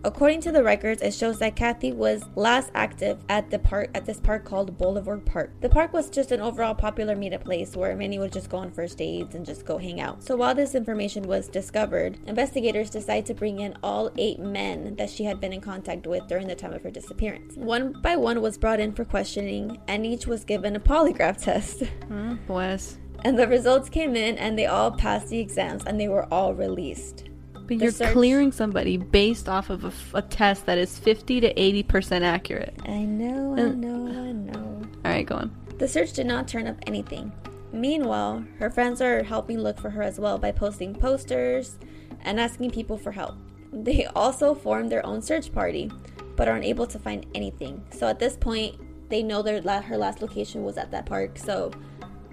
According 0.05 0.41
to 0.41 0.51
the 0.51 0.61
records, 0.65 1.01
it 1.01 1.13
shows 1.13 1.39
that 1.39 1.55
Kathy 1.55 1.93
was 1.93 2.25
last 2.35 2.71
active 2.75 3.19
at 3.29 3.49
the 3.49 3.57
park 3.57 3.89
at 3.95 4.05
this 4.05 4.19
park 4.19 4.43
called 4.43 4.77
Boulevard 4.77 5.25
Park. 5.25 5.51
The 5.61 5.69
park 5.69 5.93
was 5.93 6.09
just 6.09 6.33
an 6.33 6.41
overall 6.41 6.75
popular 6.75 7.15
meetup 7.15 7.45
place 7.45 7.73
where 7.73 7.95
many 7.95 8.19
would 8.19 8.33
just 8.33 8.49
go 8.49 8.57
on 8.57 8.69
first 8.69 8.97
dates 8.97 9.33
and 9.33 9.45
just 9.45 9.65
go 9.65 9.77
hang 9.77 10.01
out. 10.01 10.21
So 10.21 10.35
while 10.35 10.53
this 10.53 10.75
information 10.75 11.23
was 11.23 11.47
discovered, 11.47 12.19
investigators 12.27 12.89
decided 12.89 13.25
to 13.27 13.33
bring 13.33 13.61
in 13.61 13.77
all 13.81 14.11
eight 14.17 14.39
men 14.39 14.97
that 14.97 15.09
she 15.09 15.23
had 15.23 15.39
been 15.39 15.53
in 15.53 15.61
contact 15.61 16.05
with 16.05 16.27
during 16.27 16.47
the 16.47 16.55
time 16.55 16.73
of 16.73 16.83
her 16.83 16.91
disappearance. 16.91 17.55
One 17.55 17.93
by 18.01 18.17
one 18.17 18.41
was 18.41 18.57
brought 18.57 18.81
in 18.81 18.91
for 18.91 19.05
questioning, 19.05 19.79
and 19.87 20.05
each 20.05 20.27
was 20.27 20.43
given 20.43 20.75
a 20.75 20.81
polygraph 20.81 21.37
test. 21.41 21.83
Hmm, 22.09 22.35
Bless. 22.45 22.97
And 23.23 23.37
the 23.39 23.47
results 23.47 23.89
came 23.89 24.15
in, 24.15 24.37
and 24.37 24.57
they 24.57 24.65
all 24.65 24.91
passed 24.91 25.29
the 25.29 25.39
exams, 25.39 25.83
and 25.85 25.99
they 25.99 26.07
were 26.09 26.27
all 26.33 26.53
released. 26.53 27.25
But 27.53 27.67
The 27.67 27.75
you're 27.77 27.91
search- 27.91 28.11
clearing 28.11 28.51
somebody 28.51 28.97
based 28.97 29.47
off 29.47 29.69
of 29.69 29.93
a 30.13 30.21
test 30.21 30.65
that 30.65 30.77
is 30.77 30.97
50 30.99 31.39
to 31.41 31.53
80% 31.53 32.23
accurate. 32.23 32.75
I 32.85 32.99
know, 33.05 33.53
I 33.57 33.69
know, 33.69 34.07
I 34.07 34.31
know. 34.33 34.81
All 35.05 35.11
right, 35.11 35.25
go 35.25 35.35
on. 35.35 35.51
The 35.77 35.87
search 35.87 36.13
did 36.13 36.25
not 36.27 36.47
turn 36.47 36.67
up 36.67 36.75
anything. 36.87 37.31
Meanwhile, 37.71 38.43
her 38.59 38.69
friends 38.69 39.01
are 39.01 39.23
helping 39.23 39.59
look 39.59 39.79
for 39.79 39.89
her 39.89 40.03
as 40.03 40.19
well 40.19 40.37
by 40.37 40.51
posting 40.51 40.93
posters 40.93 41.77
and 42.21 42.39
asking 42.39 42.71
people 42.71 42.97
for 42.97 43.11
help. 43.11 43.35
They 43.71 44.05
also 44.07 44.53
formed 44.53 44.91
their 44.91 45.05
own 45.05 45.21
search 45.21 45.51
party, 45.51 45.89
but 46.35 46.47
are 46.47 46.55
unable 46.57 46.85
to 46.87 46.99
find 46.99 47.25
anything. 47.33 47.81
So 47.91 48.07
at 48.07 48.19
this 48.19 48.35
point, 48.37 48.75
they 49.09 49.23
know 49.23 49.41
their 49.41 49.61
la- 49.61 49.81
her 49.81 49.97
last 49.97 50.21
location 50.21 50.63
was 50.63 50.77
at 50.77 50.91
that 50.91 51.05
park. 51.05 51.37
So 51.39 51.71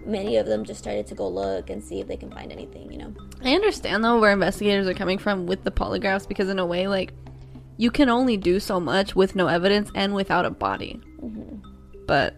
many 0.05 0.37
of 0.37 0.47
them 0.47 0.65
just 0.65 0.81
started 0.81 1.07
to 1.09 1.15
go 1.15 1.29
look 1.29 1.71
and 1.71 1.83
see 1.83 2.01
if 2.01 2.09
they 2.09 2.17
can 2.17 2.31
find 2.31 2.53
anything. 2.53 2.91
You 2.93 2.99
know. 2.99 3.15
I 3.43 3.55
understand 3.55 4.05
though 4.05 4.21
where 4.21 4.33
investigators 4.33 4.87
are 4.87 4.95
coming 4.95 5.19
from 5.19 5.47
with 5.47 5.65
the 5.65 5.71
polygraphs 5.71 6.29
because 6.29 6.49
in 6.49 6.59
a 6.59 6.67
way, 6.67 6.87
like, 6.89 7.13
you 7.77 7.91
can 7.91 8.11
only 8.11 8.37
do 8.37 8.61
so 8.61 8.79
much 8.79 9.17
with 9.17 9.35
no 9.35 9.47
evidence 9.47 9.91
and 9.95 10.15
without 10.15 10.45
a 10.45 10.51
body. 10.51 11.01
Mm-hmm. 11.23 11.67
But 12.07 12.37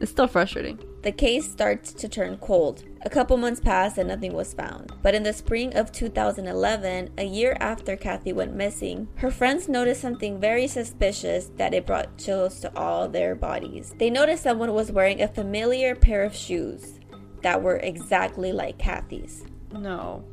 it's 0.00 0.10
still 0.10 0.28
frustrating. 0.28 0.78
The 1.02 1.12
case 1.12 1.50
starts 1.50 1.92
to 1.92 2.08
turn 2.08 2.38
cold. 2.38 2.84
A 3.02 3.10
couple 3.10 3.36
months 3.36 3.60
pass 3.60 3.98
and 3.98 4.08
nothing 4.08 4.32
was 4.32 4.54
found. 4.54 4.92
But 5.02 5.14
in 5.14 5.22
the 5.22 5.34
spring 5.34 5.74
of 5.76 5.92
2011, 5.92 7.10
a 7.18 7.24
year 7.24 7.56
after 7.60 7.94
Kathy 7.94 8.32
went 8.32 8.54
missing, 8.54 9.08
her 9.16 9.30
friends 9.30 9.68
noticed 9.68 10.00
something 10.00 10.40
very 10.40 10.66
suspicious 10.66 11.50
that 11.56 11.74
it 11.74 11.86
brought 11.86 12.16
chills 12.16 12.58
to 12.60 12.74
all 12.74 13.08
their 13.08 13.34
bodies. 13.34 13.94
They 13.98 14.08
noticed 14.08 14.42
someone 14.42 14.72
was 14.72 14.90
wearing 14.90 15.20
a 15.20 15.28
familiar 15.28 15.94
pair 15.94 16.22
of 16.22 16.34
shoes 16.34 17.00
that 17.44 17.62
were 17.62 17.76
exactly 17.76 18.52
like 18.52 18.78
Kathy's. 18.78 19.44
No. 19.72 20.24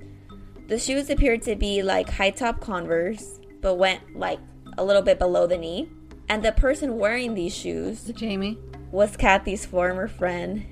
The 0.67 0.79
shoes 0.79 1.09
appeared 1.09 1.41
to 1.43 1.55
be 1.55 1.83
like 1.83 2.09
high 2.09 2.29
top 2.31 2.59
Converse, 2.61 3.39
but 3.61 3.75
went 3.75 4.15
like 4.17 4.39
a 4.77 4.83
little 4.83 5.01
bit 5.01 5.19
below 5.19 5.45
the 5.45 5.57
knee. 5.57 5.89
And 6.29 6.41
the 6.43 6.51
person 6.53 6.97
wearing 6.97 7.33
these 7.35 7.53
shoes 7.55 8.03
Jamie? 8.15 8.57
was 8.91 9.17
Kathy's 9.17 9.65
former 9.65 10.07
friend, 10.07 10.65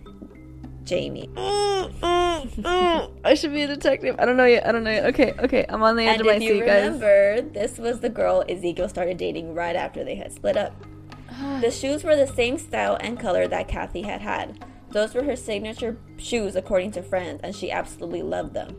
Jamie. 0.86 1.30
I 1.38 3.34
should 3.36 3.52
be 3.54 3.64
a 3.64 3.68
detective. 3.68 4.16
I 4.20 4.26
don't 4.26 4.38
know 4.38 4.46
yet. 4.46 4.66
I 4.66 4.72
don't 4.72 4.84
know 4.86 4.92
yet. 4.92 5.06
Okay, 5.08 5.34
okay. 5.40 5.66
I'm 5.68 5.84
on 5.84 5.96
the 5.98 6.04
edge 6.06 6.20
And 6.20 6.22
of 6.22 6.28
my 6.28 6.34
if 6.36 6.42
you 6.44 6.60
seat, 6.60 6.66
guys. 6.66 6.84
remember, 6.86 7.42
this 7.42 7.78
was 7.78 8.00
the 8.00 8.10
girl 8.10 8.44
Ezekiel 8.48 8.88
started 8.90 9.18
dating 9.18 9.54
right 9.54 9.76
after 9.76 10.04
they 10.06 10.16
had 10.16 10.32
split 10.32 10.56
up. 10.58 10.74
The 11.62 11.72
shoes 11.72 12.04
were 12.04 12.16
the 12.16 12.28
same 12.28 12.58
style 12.58 12.98
and 13.02 13.20
color 13.20 13.48
that 13.48 13.68
Kathy 13.68 14.02
had 14.04 14.22
had. 14.22 14.64
Those 14.92 15.14
were 15.14 15.24
her 15.24 15.36
signature 15.36 15.98
shoes, 16.18 16.56
according 16.56 16.92
to 16.92 17.04
friends, 17.04 17.42
and 17.44 17.56
she 17.56 17.72
absolutely 17.72 18.22
loved 18.24 18.54
them. 18.54 18.76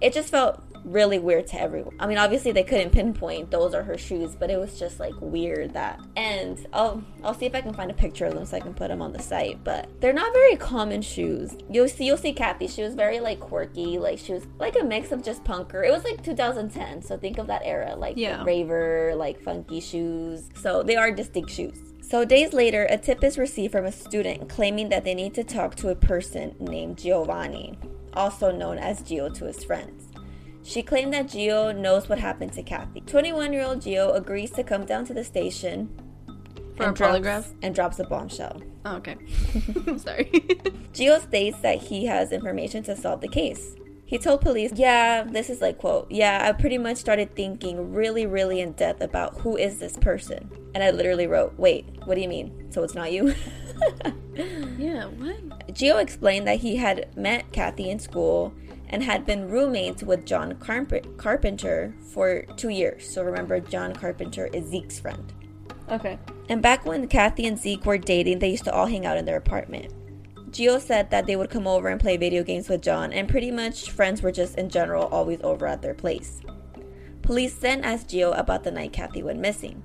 It 0.00 0.12
just 0.12 0.30
felt 0.30 0.62
really 0.84 1.18
weird 1.18 1.46
to 1.48 1.60
everyone. 1.60 1.94
I 1.98 2.06
mean, 2.06 2.18
obviously 2.18 2.52
they 2.52 2.62
couldn't 2.62 2.90
pinpoint 2.90 3.50
those 3.50 3.74
are 3.74 3.82
her 3.82 3.98
shoes, 3.98 4.36
but 4.36 4.48
it 4.48 4.56
was 4.58 4.78
just 4.78 5.00
like 5.00 5.12
weird 5.20 5.74
that. 5.74 5.98
And 6.16 6.64
I'll 6.72 7.02
I'll 7.24 7.34
see 7.34 7.46
if 7.46 7.54
I 7.54 7.60
can 7.60 7.74
find 7.74 7.90
a 7.90 7.94
picture 7.94 8.24
of 8.26 8.34
them 8.34 8.46
so 8.46 8.56
I 8.56 8.60
can 8.60 8.74
put 8.74 8.88
them 8.88 9.02
on 9.02 9.12
the 9.12 9.20
site. 9.20 9.62
But 9.64 9.88
they're 10.00 10.12
not 10.12 10.32
very 10.32 10.54
common 10.56 11.02
shoes. 11.02 11.56
You'll 11.68 11.88
see 11.88 12.04
you'll 12.06 12.16
see 12.16 12.32
Kathy. 12.32 12.68
She 12.68 12.82
was 12.82 12.94
very 12.94 13.18
like 13.18 13.40
quirky. 13.40 13.98
Like 13.98 14.18
she 14.20 14.32
was 14.32 14.46
like 14.58 14.76
a 14.80 14.84
mix 14.84 15.10
of 15.10 15.22
just 15.22 15.42
punker. 15.42 15.84
It 15.86 15.90
was 15.90 16.04
like 16.04 16.22
2010, 16.22 17.02
so 17.02 17.16
think 17.18 17.38
of 17.38 17.48
that 17.48 17.62
era, 17.64 17.96
like 17.96 18.16
Yeah. 18.16 18.44
raver, 18.44 19.14
like 19.16 19.40
funky 19.42 19.80
shoes. 19.80 20.48
So 20.54 20.84
they 20.84 20.94
are 20.96 21.10
distinct 21.10 21.50
shoes. 21.50 21.87
So 22.08 22.24
days 22.24 22.52
later, 22.54 22.86
a 22.88 22.96
tip 22.96 23.22
is 23.22 23.36
received 23.38 23.72
from 23.72 23.84
a 23.84 23.92
student 23.92 24.48
claiming 24.48 24.88
that 24.88 25.04
they 25.04 25.14
need 25.14 25.34
to 25.34 25.44
talk 25.44 25.74
to 25.76 25.90
a 25.90 25.94
person 25.94 26.54
named 26.58 26.96
Giovanni, 26.98 27.78
also 28.14 28.50
known 28.50 28.78
as 28.78 29.02
Gio 29.02 29.32
to 29.34 29.44
his 29.44 29.62
friends. 29.62 30.08
She 30.62 30.82
claimed 30.82 31.12
that 31.12 31.26
Gio 31.26 31.76
knows 31.76 32.08
what 32.08 32.18
happened 32.18 32.52
to 32.54 32.62
Kathy. 32.62 33.00
21 33.02 33.52
year 33.52 33.64
old 33.64 33.80
Gio 33.80 34.16
agrees 34.16 34.50
to 34.52 34.62
come 34.64 34.86
down 34.86 35.04
to 35.06 35.12
the 35.14 35.22
station 35.24 35.88
For 36.76 36.84
and 36.84 36.92
a 36.92 36.94
drops- 36.94 37.18
polygraph? 37.18 37.54
and 37.62 37.74
drops 37.74 37.98
a 37.98 38.04
bombshell. 38.04 38.62
Oh, 38.86 38.96
okay. 38.96 39.16
Sorry. 39.98 40.24
Gio 40.94 41.20
states 41.22 41.58
that 41.60 41.76
he 41.78 42.06
has 42.06 42.32
information 42.32 42.82
to 42.84 42.96
solve 42.96 43.20
the 43.20 43.28
case. 43.28 43.74
He 44.08 44.16
told 44.16 44.40
police, 44.40 44.72
Yeah, 44.74 45.22
this 45.24 45.50
is 45.50 45.60
like, 45.60 45.76
quote, 45.76 46.10
yeah, 46.10 46.48
I 46.48 46.52
pretty 46.58 46.78
much 46.78 46.96
started 46.96 47.36
thinking 47.36 47.92
really, 47.92 48.24
really 48.24 48.62
in 48.62 48.72
depth 48.72 49.02
about 49.02 49.36
who 49.40 49.58
is 49.58 49.78
this 49.78 49.98
person. 49.98 50.50
And 50.74 50.82
I 50.82 50.92
literally 50.92 51.26
wrote, 51.26 51.58
Wait, 51.58 51.84
what 52.06 52.14
do 52.14 52.22
you 52.22 52.28
mean? 52.28 52.72
So 52.72 52.82
it's 52.82 52.94
not 52.94 53.12
you? 53.12 53.34
yeah, 54.78 55.04
what? 55.04 55.74
Gio 55.74 56.00
explained 56.00 56.48
that 56.48 56.58
he 56.58 56.76
had 56.76 57.14
met 57.18 57.52
Kathy 57.52 57.90
in 57.90 57.98
school 57.98 58.54
and 58.88 59.02
had 59.02 59.26
been 59.26 59.46
roommates 59.46 60.02
with 60.02 60.24
John 60.24 60.54
Carp- 60.54 61.18
Carpenter 61.18 61.94
for 62.14 62.44
two 62.56 62.70
years. 62.70 63.06
So 63.06 63.22
remember, 63.22 63.60
John 63.60 63.92
Carpenter 63.92 64.46
is 64.54 64.70
Zeke's 64.70 64.98
friend. 64.98 65.30
Okay. 65.90 66.18
And 66.48 66.62
back 66.62 66.86
when 66.86 67.08
Kathy 67.08 67.46
and 67.46 67.58
Zeke 67.58 67.84
were 67.84 67.98
dating, 67.98 68.38
they 68.38 68.48
used 68.48 68.64
to 68.64 68.72
all 68.72 68.86
hang 68.86 69.04
out 69.04 69.18
in 69.18 69.26
their 69.26 69.36
apartment. 69.36 69.92
Gio 70.50 70.80
said 70.80 71.10
that 71.10 71.26
they 71.26 71.36
would 71.36 71.50
come 71.50 71.66
over 71.66 71.88
and 71.88 72.00
play 72.00 72.16
video 72.16 72.42
games 72.42 72.68
with 72.68 72.82
John, 72.82 73.12
and 73.12 73.28
pretty 73.28 73.50
much 73.50 73.90
friends 73.90 74.22
were 74.22 74.32
just 74.32 74.56
in 74.56 74.70
general 74.70 75.04
always 75.06 75.40
over 75.42 75.66
at 75.66 75.82
their 75.82 75.94
place. 75.94 76.40
Police 77.22 77.56
then 77.56 77.84
asked 77.84 78.08
Gio 78.08 78.38
about 78.38 78.64
the 78.64 78.70
night 78.70 78.92
Kathy 78.92 79.22
went 79.22 79.40
missing. 79.40 79.82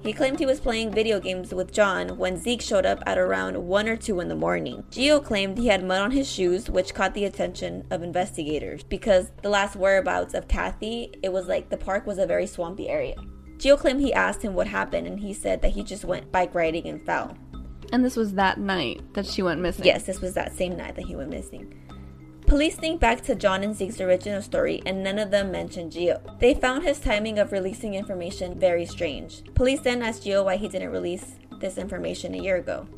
He 0.00 0.12
claimed 0.12 0.38
he 0.38 0.46
was 0.46 0.60
playing 0.60 0.92
video 0.92 1.18
games 1.18 1.52
with 1.52 1.72
John 1.72 2.16
when 2.16 2.36
Zeke 2.36 2.62
showed 2.62 2.86
up 2.86 3.02
at 3.04 3.18
around 3.18 3.56
1 3.56 3.88
or 3.88 3.96
2 3.96 4.20
in 4.20 4.28
the 4.28 4.36
morning. 4.36 4.84
Gio 4.90 5.22
claimed 5.22 5.58
he 5.58 5.66
had 5.66 5.84
mud 5.84 6.00
on 6.00 6.10
his 6.12 6.30
shoes, 6.30 6.70
which 6.70 6.94
caught 6.94 7.14
the 7.14 7.24
attention 7.24 7.84
of 7.90 8.04
investigators 8.04 8.84
because 8.84 9.32
the 9.42 9.48
last 9.48 9.74
whereabouts 9.74 10.34
of 10.34 10.46
Kathy, 10.46 11.12
it 11.22 11.32
was 11.32 11.48
like 11.48 11.68
the 11.68 11.76
park 11.76 12.06
was 12.06 12.18
a 12.18 12.26
very 12.26 12.46
swampy 12.46 12.88
area. 12.88 13.16
Gio 13.56 13.76
claimed 13.76 14.00
he 14.00 14.12
asked 14.12 14.42
him 14.42 14.54
what 14.54 14.68
happened 14.68 15.08
and 15.08 15.18
he 15.18 15.34
said 15.34 15.60
that 15.62 15.72
he 15.72 15.82
just 15.82 16.04
went 16.04 16.30
bike 16.30 16.54
riding 16.54 16.86
and 16.86 17.04
fell. 17.04 17.36
And 17.92 18.04
this 18.04 18.16
was 18.16 18.34
that 18.34 18.58
night 18.58 19.02
that 19.14 19.26
she 19.26 19.42
went 19.42 19.60
missing. 19.60 19.84
Yes, 19.84 20.04
this 20.04 20.20
was 20.20 20.34
that 20.34 20.56
same 20.56 20.76
night 20.76 20.96
that 20.96 21.06
he 21.06 21.16
went 21.16 21.30
missing. 21.30 21.74
Police 22.46 22.76
think 22.76 22.98
back 22.98 23.20
to 23.22 23.34
John 23.34 23.62
and 23.62 23.76
Zeke's 23.76 24.00
original 24.00 24.40
story, 24.40 24.82
and 24.86 25.04
none 25.04 25.18
of 25.18 25.30
them 25.30 25.50
mentioned 25.50 25.92
Gio. 25.92 26.38
They 26.38 26.54
found 26.54 26.82
his 26.82 26.98
timing 26.98 27.38
of 27.38 27.52
releasing 27.52 27.94
information 27.94 28.58
very 28.58 28.86
strange. 28.86 29.42
Police 29.54 29.80
then 29.80 30.02
asked 30.02 30.24
Gio 30.24 30.44
why 30.44 30.56
he 30.56 30.66
didn't 30.66 30.90
release 30.90 31.36
this 31.60 31.76
information 31.76 32.34
a 32.34 32.38
year 32.38 32.56
ago. 32.56 32.88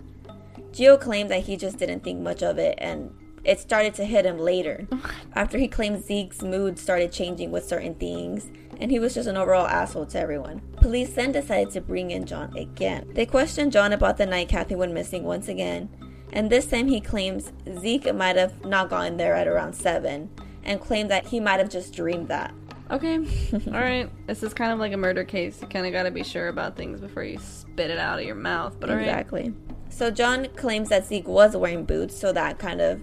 Gio 0.72 1.00
claimed 1.00 1.30
that 1.30 1.44
he 1.44 1.56
just 1.56 1.78
didn't 1.78 2.04
think 2.04 2.20
much 2.20 2.42
of 2.42 2.58
it 2.58 2.76
and 2.78 3.12
it 3.42 3.58
started 3.58 3.94
to 3.94 4.04
hit 4.04 4.24
him 4.24 4.38
later 4.38 4.86
after 5.34 5.58
he 5.58 5.66
claimed 5.66 6.04
Zeke's 6.04 6.42
mood 6.42 6.78
started 6.78 7.10
changing 7.10 7.50
with 7.50 7.64
certain 7.64 7.94
things 7.94 8.46
and 8.80 8.90
he 8.90 8.98
was 8.98 9.14
just 9.14 9.28
an 9.28 9.36
overall 9.36 9.66
asshole 9.66 10.06
to 10.06 10.18
everyone. 10.18 10.60
Police 10.76 11.12
then 11.12 11.32
decided 11.32 11.70
to 11.74 11.80
bring 11.80 12.10
in 12.10 12.24
John 12.24 12.56
again. 12.56 13.08
They 13.12 13.26
questioned 13.26 13.72
John 13.72 13.92
about 13.92 14.16
the 14.16 14.26
night 14.26 14.48
Kathy 14.48 14.74
went 14.74 14.92
missing 14.92 15.22
once 15.22 15.48
again, 15.48 15.88
and 16.32 16.50
this 16.50 16.66
time 16.66 16.88
he 16.88 17.00
claims 17.00 17.52
Zeke 17.78 18.12
might 18.14 18.36
have 18.36 18.64
not 18.64 18.90
gotten 18.90 19.16
there 19.16 19.34
at 19.34 19.46
around 19.46 19.74
7 19.74 20.30
and 20.64 20.80
claimed 20.80 21.10
that 21.10 21.26
he 21.26 21.40
might 21.40 21.60
have 21.60 21.70
just 21.70 21.94
dreamed 21.94 22.28
that. 22.28 22.54
Okay. 22.90 23.16
All 23.66 23.72
right. 23.72 24.10
This 24.26 24.42
is 24.42 24.52
kind 24.52 24.72
of 24.72 24.78
like 24.78 24.92
a 24.92 24.96
murder 24.96 25.24
case. 25.24 25.60
You 25.62 25.68
kind 25.68 25.86
of 25.86 25.92
got 25.92 26.04
to 26.04 26.10
be 26.10 26.24
sure 26.24 26.48
about 26.48 26.76
things 26.76 27.00
before 27.00 27.22
you 27.22 27.38
spit 27.38 27.90
it 27.90 27.98
out 27.98 28.18
of 28.18 28.24
your 28.24 28.34
mouth. 28.34 28.76
But 28.80 28.90
all 28.90 28.96
right. 28.96 29.02
Exactly. 29.02 29.54
So 29.90 30.10
John 30.10 30.48
claims 30.56 30.88
that 30.88 31.06
Zeke 31.06 31.28
was 31.28 31.56
wearing 31.56 31.84
boots, 31.84 32.18
so 32.18 32.32
that 32.32 32.58
kind 32.58 32.80
of 32.80 33.00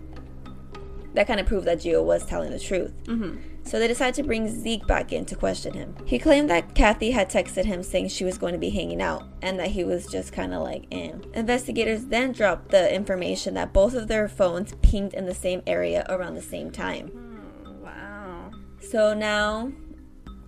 that 1.17 1.25
kind 1.25 1.39
of 1.39 1.47
proved 1.47 1.65
that 1.65 1.79
Gio 1.79 2.03
was 2.03 2.23
telling 2.23 2.51
the 2.51 2.59
truth. 2.59 2.93
Mm-hmm. 3.05 3.37
So 3.63 3.79
they 3.79 3.87
decided 3.87 4.13
to 4.15 4.23
bring 4.23 4.47
Zeke 4.47 4.85
back 4.85 5.11
in 5.11 5.25
to 5.25 5.35
question 5.35 5.73
him. 5.73 5.95
He 6.05 6.19
claimed 6.19 6.47
that 6.51 6.75
Kathy 6.75 7.09
had 7.09 7.27
texted 7.27 7.65
him 7.65 7.81
saying 7.81 8.09
she 8.09 8.23
was 8.23 8.37
going 8.37 8.53
to 8.53 8.59
be 8.59 8.69
hanging 8.69 9.01
out 9.01 9.23
and 9.41 9.59
that 9.59 9.71
he 9.71 9.83
was 9.83 10.05
just 10.05 10.31
kind 10.31 10.53
of 10.53 10.61
like, 10.61 10.85
eh. 10.91 11.13
Investigators 11.33 12.05
then 12.05 12.33
dropped 12.33 12.69
the 12.69 12.93
information 12.93 13.55
that 13.55 13.73
both 13.73 13.95
of 13.95 14.07
their 14.07 14.29
phones 14.29 14.75
pinged 14.83 15.15
in 15.15 15.25
the 15.25 15.33
same 15.33 15.63
area 15.65 16.05
around 16.07 16.35
the 16.35 16.41
same 16.41 16.69
time. 16.69 17.07
Hmm, 17.07 17.83
wow. 17.83 18.51
So 18.79 19.15
now 19.15 19.71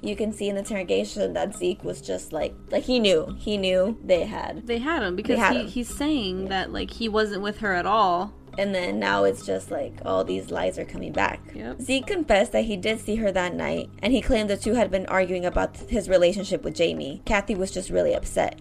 you 0.02 0.16
can 0.16 0.32
see 0.32 0.48
in 0.48 0.56
the 0.56 0.60
interrogation 0.60 1.34
that 1.34 1.56
Zeke 1.58 1.84
was 1.84 2.02
just 2.02 2.32
like 2.32 2.54
like 2.70 2.84
he 2.84 3.00
knew 3.00 3.36
he 3.38 3.58
knew 3.58 3.98
they 4.06 4.24
had 4.24 4.66
They 4.66 4.78
had 4.78 5.04
him 5.04 5.16
because 5.16 5.40
had 5.40 5.56
he, 5.56 5.62
him. 5.64 5.68
he's 5.68 5.94
saying 5.94 6.46
that 6.50 6.72
like 6.72 6.92
he 6.92 7.10
wasn't 7.10 7.42
with 7.42 7.58
her 7.58 7.74
at 7.74 7.86
all. 7.86 8.34
And 8.60 8.76
then 8.76 9.00
now 9.00 9.24
it's 9.24 9.46
just 9.46 9.72
like 9.72 9.94
all 10.06 10.24
these 10.24 10.52
lies 10.52 10.78
are 10.78 10.86
coming 10.86 11.14
back. 11.14 11.40
Yep. 11.56 11.82
Zeke 11.82 12.06
confessed 12.06 12.52
that 12.52 12.66
he 12.66 12.76
did 12.76 13.00
see 13.00 13.16
her 13.16 13.32
that 13.32 13.56
night 13.56 13.90
and 14.04 14.12
he 14.12 14.22
claimed 14.22 14.50
the 14.50 14.58
two 14.58 14.74
had 14.74 14.92
been 14.92 15.06
arguing 15.06 15.46
about 15.46 15.78
his 15.78 16.10
relationship 16.10 16.64
with 16.64 16.76
Jamie. 16.76 17.22
Kathy 17.26 17.56
was 17.56 17.72
just 17.72 17.90
really 17.90 18.14
upset. 18.14 18.60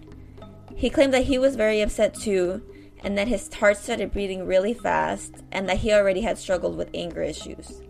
He 0.75 0.89
claimed 0.89 1.13
that 1.13 1.25
he 1.25 1.37
was 1.37 1.57
very 1.57 1.81
upset 1.81 2.13
too 2.15 2.63
and 3.03 3.17
that 3.17 3.27
his 3.27 3.53
heart 3.53 3.77
started 3.77 4.13
beating 4.13 4.45
really 4.45 4.73
fast 4.73 5.43
and 5.51 5.67
that 5.67 5.77
he 5.77 5.91
already 5.91 6.21
had 6.21 6.37
struggled 6.37 6.77
with 6.77 6.89
anger 6.93 7.21
issues. 7.21 7.81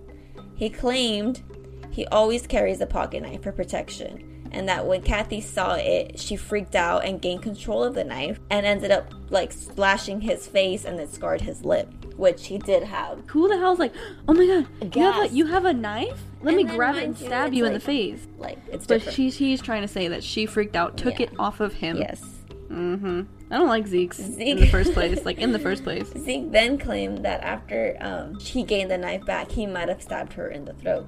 He 0.56 0.70
claimed 0.70 1.44
he 1.92 2.06
always 2.08 2.48
carries 2.48 2.82
a 2.82 2.86
pocket 2.86 3.24
knife 3.24 3.44
for 3.44 3.52
protection, 3.52 4.48
and 4.52 4.68
that 4.68 4.86
when 4.86 5.02
Kathy 5.02 5.42
saw 5.42 5.76
it, 5.76 6.20
she 6.20 6.36
freaked 6.36 6.76
out 6.76 7.06
and 7.06 7.22
gained 7.22 7.44
control 7.44 7.84
of 7.84 7.96
the 7.96 8.04
knife 8.04 8.40
and 8.50 8.66
ended 8.66 8.92
up 8.92 9.14
like 9.30 9.52
slashing 9.52 10.22
his 10.22 10.48
face 10.48 10.86
and 10.86 10.98
then 10.98 11.10
scarred 11.10 11.42
his 11.42 11.64
lip, 11.64 11.92
which 12.20 12.48
he 12.48 12.58
did 12.60 12.84
have. 12.84 13.22
Who 13.28 13.48
the 13.48 13.58
hell's 13.58 13.80
like, 13.80 13.94
oh 14.28 14.34
my 14.34 14.46
god, 14.46 14.96
you 14.96 15.02
have, 15.04 15.24
a, 15.32 15.34
you 15.34 15.46
have 15.48 15.66
a 15.66 15.74
knife? 15.74 16.22
Let 16.42 16.54
And 16.54 16.68
me 16.70 16.76
grab 16.76 16.96
it 16.96 17.04
and 17.04 17.18
stab 17.18 17.54
you 17.54 17.66
in 17.66 17.74
the 17.74 17.80
face. 17.80 18.28
Like 18.38 18.60
it's 18.72 18.86
But 18.86 18.96
different. 18.96 19.16
she's 19.16 19.38
he's 19.38 19.62
trying 19.62 19.82
to 19.82 19.88
say 19.88 20.08
that 20.10 20.24
she 20.24 20.46
freaked 20.46 20.76
out, 20.76 20.98
took 20.98 21.20
Yeah. 21.20 21.28
it 21.28 21.34
off 21.40 21.60
of 21.62 21.74
him. 21.74 21.98
yes. 21.98 22.24
Mm-hmm. 22.70 23.22
I 23.52 23.58
don't 23.58 23.68
like 23.68 23.88
Zeke's 23.88 24.18
Zeke. 24.18 24.48
in 24.48 24.60
the 24.60 24.68
first 24.68 24.94
place. 24.94 25.26
Like 25.26 25.40
in 25.40 25.52
the 25.54 25.60
first 25.60 25.84
place. 25.86 26.08
Zeke 26.16 26.52
then 26.52 26.78
claimed 26.78 27.26
that 27.26 27.42
after 27.42 27.98
um, 28.00 28.38
he 28.40 28.62
gained 28.64 28.92
the 28.92 28.98
knife 28.98 29.26
back, 29.26 29.50
he 29.52 29.66
might 29.66 29.90
have 29.90 30.02
stabbed 30.04 30.34
her 30.34 30.50
in 30.50 30.66
the 30.66 30.74
throat. 30.74 31.08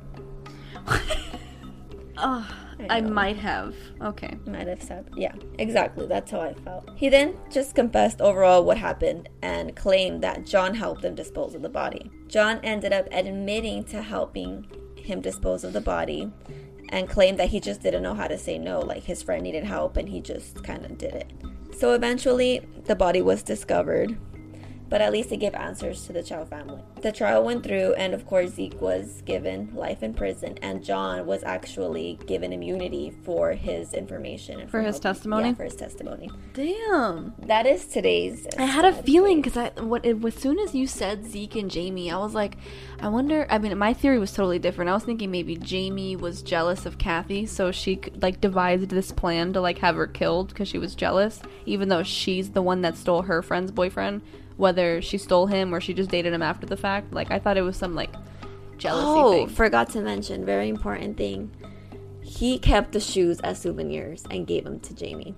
Oh, 2.21 2.47
I 2.89 2.97
I, 2.97 3.01
might 3.01 3.37
have. 3.37 3.75
Okay. 4.01 4.37
Might 4.45 4.67
have 4.67 4.81
said. 4.81 5.09
Yeah, 5.15 5.33
exactly. 5.59 6.07
That's 6.07 6.31
how 6.31 6.41
I 6.41 6.53
felt. 6.53 6.89
He 6.95 7.09
then 7.09 7.35
just 7.51 7.75
confessed 7.75 8.21
overall 8.21 8.63
what 8.63 8.77
happened 8.77 9.29
and 9.41 9.75
claimed 9.75 10.21
that 10.23 10.45
John 10.45 10.73
helped 10.73 11.03
him 11.03 11.15
dispose 11.15 11.55
of 11.55 11.61
the 11.61 11.69
body. 11.69 12.11
John 12.27 12.59
ended 12.63 12.93
up 12.93 13.07
admitting 13.11 13.83
to 13.85 14.01
helping 14.01 14.67
him 14.95 15.21
dispose 15.21 15.63
of 15.63 15.73
the 15.73 15.81
body 15.81 16.31
and 16.89 17.09
claimed 17.09 17.39
that 17.39 17.49
he 17.49 17.59
just 17.59 17.81
didn't 17.81 18.03
know 18.03 18.13
how 18.13 18.27
to 18.27 18.37
say 18.37 18.57
no. 18.57 18.79
Like 18.79 19.03
his 19.03 19.21
friend 19.21 19.43
needed 19.43 19.63
help 19.63 19.97
and 19.97 20.07
he 20.07 20.21
just 20.21 20.63
kind 20.63 20.85
of 20.85 20.97
did 20.97 21.13
it. 21.13 21.31
So 21.77 21.93
eventually, 21.93 22.61
the 22.85 22.95
body 22.95 23.21
was 23.21 23.41
discovered, 23.41 24.15
but 24.91 24.99
at 24.99 25.13
least 25.13 25.31
it 25.31 25.37
gave 25.37 25.55
answers 25.55 26.05
to 26.05 26.11
the 26.11 26.21
Chow 26.21 26.43
family. 26.43 26.81
The 27.01 27.13
trial 27.13 27.43
went 27.43 27.63
through, 27.63 27.93
and 27.93 28.13
of 28.13 28.25
course, 28.27 28.51
Zeke 28.51 28.79
was 28.81 29.21
given 29.21 29.71
life 29.73 30.03
in 30.03 30.13
prison, 30.13 30.59
and 30.61 30.83
John 30.83 31.25
was 31.25 31.43
actually 31.43 32.19
given 32.27 32.51
immunity 32.51 33.15
for 33.23 33.53
his 33.53 33.93
information 33.93 34.59
and 34.59 34.69
For 34.69 34.81
his 34.81 34.99
testimony? 34.99 35.49
Yeah, 35.49 35.55
for 35.55 35.63
his 35.63 35.77
testimony. 35.77 36.29
Damn. 36.53 37.33
That 37.39 37.65
is 37.65 37.85
today's. 37.85 38.45
I 38.57 38.65
had 38.65 38.83
a 38.83 38.91
feeling 38.91 39.41
because 39.41 39.55
I 39.55 39.69
what 39.81 40.05
it, 40.05 40.23
as 40.25 40.35
soon 40.35 40.59
as 40.59 40.75
you 40.75 40.85
said 40.87 41.25
Zeke 41.25 41.55
and 41.55 41.71
Jamie, 41.71 42.11
I 42.11 42.17
was 42.17 42.35
like, 42.35 42.57
I 42.99 43.07
wonder. 43.07 43.47
I 43.49 43.59
mean, 43.59 43.77
my 43.77 43.93
theory 43.93 44.19
was 44.19 44.33
totally 44.33 44.59
different. 44.59 44.89
I 44.89 44.93
was 44.93 45.05
thinking 45.05 45.31
maybe 45.31 45.55
Jamie 45.55 46.17
was 46.17 46.41
jealous 46.41 46.85
of 46.85 46.97
Kathy, 46.97 47.45
so 47.45 47.71
she 47.71 48.01
like 48.21 48.41
devised 48.41 48.89
this 48.89 49.13
plan 49.13 49.53
to 49.53 49.61
like 49.61 49.77
have 49.77 49.95
her 49.95 50.07
killed 50.07 50.49
because 50.49 50.67
she 50.67 50.77
was 50.77 50.95
jealous, 50.95 51.41
even 51.65 51.87
though 51.87 52.03
she's 52.03 52.49
the 52.49 52.61
one 52.61 52.81
that 52.81 52.97
stole 52.97 53.21
her 53.21 53.41
friend's 53.41 53.71
boyfriend. 53.71 54.21
Whether 54.61 55.01
she 55.01 55.17
stole 55.17 55.47
him 55.47 55.73
or 55.73 55.81
she 55.81 55.93
just 55.93 56.11
dated 56.11 56.33
him 56.33 56.43
after 56.43 56.67
the 56.67 56.77
fact, 56.77 57.11
like 57.13 57.31
I 57.31 57.39
thought 57.39 57.57
it 57.57 57.63
was 57.63 57.75
some 57.75 57.95
like 57.95 58.13
jealousy 58.77 59.05
Oh, 59.07 59.31
thing. 59.33 59.49
forgot 59.49 59.89
to 59.91 60.01
mention, 60.01 60.45
very 60.45 60.69
important 60.69 61.17
thing. 61.17 61.49
He 62.21 62.59
kept 62.59 62.91
the 62.91 62.99
shoes 62.99 63.39
as 63.41 63.59
souvenirs 63.59 64.23
and 64.29 64.45
gave 64.45 64.63
them 64.63 64.79
to 64.81 64.93
Jamie. 64.93 65.33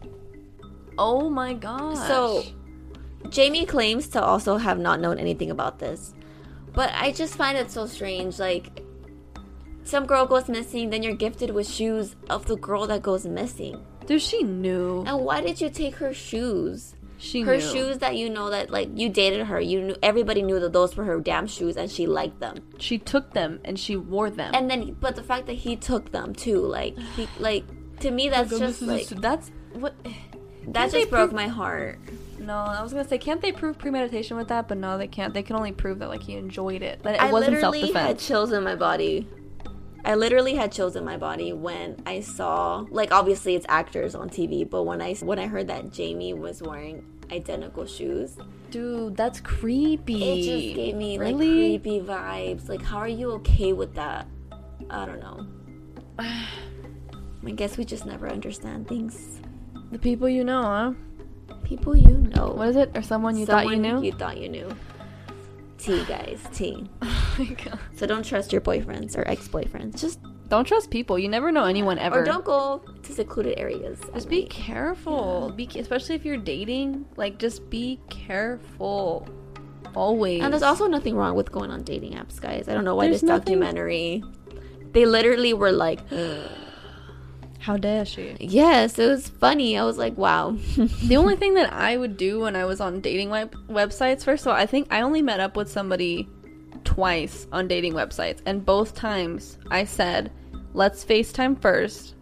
oh 0.97 1.29
my 1.29 1.53
god. 1.53 1.95
So, 2.05 2.43
Jamie 3.29 3.65
claims 3.65 4.09
to 4.09 4.21
also 4.21 4.57
have 4.57 4.77
not 4.77 4.99
known 4.99 5.17
anything 5.17 5.49
about 5.51 5.79
this. 5.79 6.13
But 6.73 6.91
I 6.93 7.11
just 7.13 7.35
find 7.35 7.57
it 7.57 7.71
so 7.71 7.85
strange. 7.85 8.39
Like, 8.39 8.83
some 9.85 10.05
girl 10.05 10.25
goes 10.25 10.49
missing, 10.49 10.89
then 10.89 11.01
you're 11.01 11.15
gifted 11.15 11.49
with 11.51 11.67
shoes 11.67 12.15
of 12.29 12.45
the 12.45 12.57
girl 12.57 12.87
that 12.87 13.01
goes 13.01 13.25
missing. 13.25 13.79
dude, 14.05 14.21
she 14.21 14.43
knew. 14.43 15.03
And 15.07 15.23
why 15.23 15.39
did 15.39 15.61
you 15.61 15.69
take 15.69 15.95
her 15.95 16.13
shoes? 16.13 16.95
She 17.23 17.41
Her 17.41 17.55
knew. 17.55 17.61
shoes 17.61 17.99
that 17.99 18.17
you 18.17 18.29
know 18.29 18.49
that 18.49 18.69
like 18.69 18.89
you 18.95 19.07
dated 19.07 19.47
her, 19.47 19.59
you 19.61 19.81
knew 19.81 19.95
everybody 20.03 20.41
knew 20.41 20.59
that 20.59 20.73
those 20.73 20.97
were 20.97 21.05
her 21.05 21.21
damn 21.21 21.47
shoes 21.47 21.77
and 21.77 21.89
she 21.89 22.05
liked 22.05 22.41
them. 22.41 22.57
She 22.79 22.97
took 22.97 23.31
them 23.31 23.61
and 23.63 23.79
she 23.79 23.95
wore 23.95 24.29
them. 24.29 24.51
And 24.53 24.69
then 24.69 24.97
but 24.99 25.15
the 25.15 25.23
fact 25.23 25.45
that 25.47 25.53
he 25.53 25.77
took 25.77 26.11
them 26.11 26.35
too, 26.35 26.59
like 26.59 26.97
he 27.15 27.29
like 27.39 27.63
to 28.01 28.11
me 28.11 28.27
that's 28.27 28.51
Like, 28.51 28.59
just 28.59 28.81
like 28.81 29.01
is- 29.03 29.09
that's 29.21 29.51
what. 29.73 29.95
that 30.67 30.91
just 30.91 31.09
broke 31.09 31.29
prove- 31.29 31.33
my 31.33 31.47
heart. 31.47 31.99
No, 32.39 32.55
I 32.57 32.83
was 32.83 32.91
gonna 32.91 33.07
say, 33.07 33.17
can't 33.17 33.39
they 33.41 33.53
prove 33.53 33.77
premeditation 33.77 34.35
with 34.35 34.49
that? 34.49 34.67
But 34.67 34.77
no, 34.77 34.97
they 34.97 35.07
can't. 35.07 35.33
They 35.33 35.43
can 35.43 35.55
only 35.55 35.71
prove 35.71 35.99
that 35.99 36.09
like 36.09 36.23
he 36.23 36.35
enjoyed 36.35 36.81
it. 36.81 36.99
but 37.03 37.15
it 37.15 37.21
I 37.21 37.31
wasn't 37.31 37.59
self 37.61 37.73
literally 37.73 37.93
had 37.93 38.19
chills 38.19 38.51
in 38.51 38.65
my 38.65 38.75
body. 38.75 39.25
I 40.05 40.15
literally 40.15 40.55
had 40.55 40.71
chills 40.71 40.95
in 40.95 41.05
my 41.05 41.17
body 41.17 41.53
when 41.53 42.01
I 42.05 42.19
saw, 42.19 42.85
like, 42.89 43.13
obviously 43.13 43.55
it's 43.55 43.65
actors 43.69 44.15
on 44.15 44.29
TV, 44.29 44.69
but 44.69 44.83
when 44.83 45.01
I 45.01 45.13
when 45.15 45.39
I 45.39 45.47
heard 45.47 45.67
that 45.67 45.91
Jamie 45.91 46.33
was 46.33 46.61
wearing 46.61 47.05
identical 47.31 47.85
shoes, 47.85 48.37
Dude, 48.69 49.15
that's 49.15 49.39
creepy. 49.39 50.23
it 50.23 50.43
just 50.43 50.75
gave 50.75 50.95
me 50.95 51.17
like 51.17 51.35
creepy 51.35 52.01
vibes. 52.01 52.67
Like, 52.67 52.81
how 52.81 52.97
are 52.97 53.07
you 53.07 53.31
okay 53.33 53.71
with 53.71 53.95
that? 53.95 54.27
I 54.89 55.05
don't 55.05 55.21
know. 55.21 55.47
I 56.19 57.51
guess 57.51 57.77
we 57.77 57.85
just 57.85 58.05
never 58.05 58.27
understand 58.27 58.87
things. 58.87 59.39
The 59.91 59.99
people 59.99 60.27
you 60.27 60.43
know, 60.43 60.63
huh? 60.63 60.93
People 61.63 61.95
you 61.95 62.17
know. 62.35 62.47
What 62.47 62.69
is 62.69 62.75
it? 62.75 62.97
Or 62.97 63.01
someone 63.01 63.37
you 63.37 63.45
thought 63.45 63.67
you 63.67 63.77
knew? 63.77 64.01
You 64.01 64.11
thought 64.11 64.37
you 64.37 64.49
knew. 64.49 64.69
T, 65.77 66.03
guys, 66.05 66.41
T. 66.51 66.89
My 67.39 67.45
God. 67.45 67.79
So 67.95 68.05
don't 68.05 68.25
trust 68.25 68.51
your 68.51 68.61
boyfriends 68.61 69.17
or 69.17 69.27
ex-boyfriends. 69.27 69.99
Just 69.99 70.19
Don't 70.49 70.65
trust 70.65 70.91
people. 70.91 71.17
You 71.17 71.29
never 71.29 71.51
know 71.51 71.63
anyone 71.65 71.97
ever. 71.97 72.21
or 72.21 72.23
don't 72.23 72.45
go 72.45 72.81
to 73.01 73.11
secluded 73.13 73.57
areas. 73.57 73.99
Just 74.13 74.29
be 74.29 74.41
night. 74.41 74.49
careful. 74.49 75.51
Be 75.55 75.67
especially 75.75 76.15
if 76.15 76.25
you're 76.25 76.37
dating. 76.37 77.05
Like, 77.17 77.39
just 77.39 77.69
be 77.69 77.99
careful. 78.09 79.27
Always. 79.95 80.41
And 80.43 80.51
there's 80.53 80.63
also 80.63 80.87
nothing 80.87 81.15
wrong 81.15 81.35
with 81.35 81.51
going 81.51 81.69
on 81.71 81.83
dating 81.83 82.13
apps, 82.13 82.39
guys. 82.41 82.67
I 82.67 82.73
don't 82.73 82.83
know 82.83 82.95
why 82.95 83.05
There's 83.07 83.21
this 83.21 83.27
nothing- 83.27 83.59
documentary. 83.59 84.23
They 84.91 85.05
literally 85.05 85.53
were 85.53 85.71
like, 85.71 85.99
How 87.59 87.77
dare 87.77 88.03
she? 88.05 88.35
yes, 88.41 88.99
it 88.99 89.07
was 89.07 89.29
funny. 89.29 89.77
I 89.77 89.85
was 89.85 89.97
like, 89.97 90.17
wow. 90.17 90.57
The 91.03 91.15
only 91.15 91.35
thing 91.37 91.53
that 91.53 91.71
I 91.71 91.95
would 91.95 92.17
do 92.17 92.41
when 92.41 92.55
I 92.57 92.65
was 92.65 92.81
on 92.81 92.99
dating 92.99 93.29
web- 93.29 93.55
websites, 93.69 94.23
first 94.25 94.43
of 94.45 94.49
all, 94.51 94.53
I 94.55 94.65
think 94.65 94.87
I 94.91 95.01
only 95.01 95.21
met 95.21 95.39
up 95.39 95.55
with 95.55 95.71
somebody 95.71 96.27
twice 96.93 97.47
on 97.51 97.67
dating 97.67 97.93
websites, 97.93 98.39
and 98.45 98.65
both 98.65 98.93
times 98.95 99.57
I 99.71 99.83
said, 99.85 100.31
let's 100.73 101.03
FaceTime 101.03 101.61
first 101.61 102.15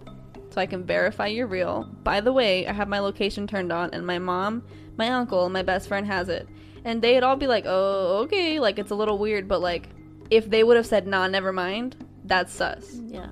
so 0.50 0.60
I 0.60 0.66
can 0.66 0.84
verify 0.84 1.28
you're 1.28 1.48
real. 1.48 1.84
By 2.04 2.20
the 2.22 2.34
way, 2.34 2.68
I 2.68 2.74
have 2.74 2.88
my 2.88 3.00
location 3.00 3.48
turned 3.48 3.72
on, 3.72 3.90
and 3.94 4.06
my 4.06 4.20
mom, 4.20 4.64
my 4.98 5.10
uncle, 5.10 5.46
and 5.46 5.54
my 5.54 5.62
best 5.64 5.88
friend 5.88 6.06
has 6.08 6.30
it. 6.30 6.48
And 6.84 7.02
they'd 7.02 7.22
all 7.24 7.36
be 7.36 7.48
like, 7.48 7.66
oh, 7.68 8.20
okay, 8.24 8.60
like 8.60 8.80
it's 8.80 8.92
a 8.92 8.96
little 8.96 9.18
weird, 9.18 9.48
but 9.48 9.62
like, 9.62 9.90
if 10.30 10.50
they 10.50 10.64
would 10.64 10.78
have 10.78 10.86
said, 10.86 11.08
nah, 11.08 11.28
never 11.28 11.52
mind, 11.54 11.96
that's 12.26 12.54
sus. 12.54 12.94
yeah. 13.06 13.28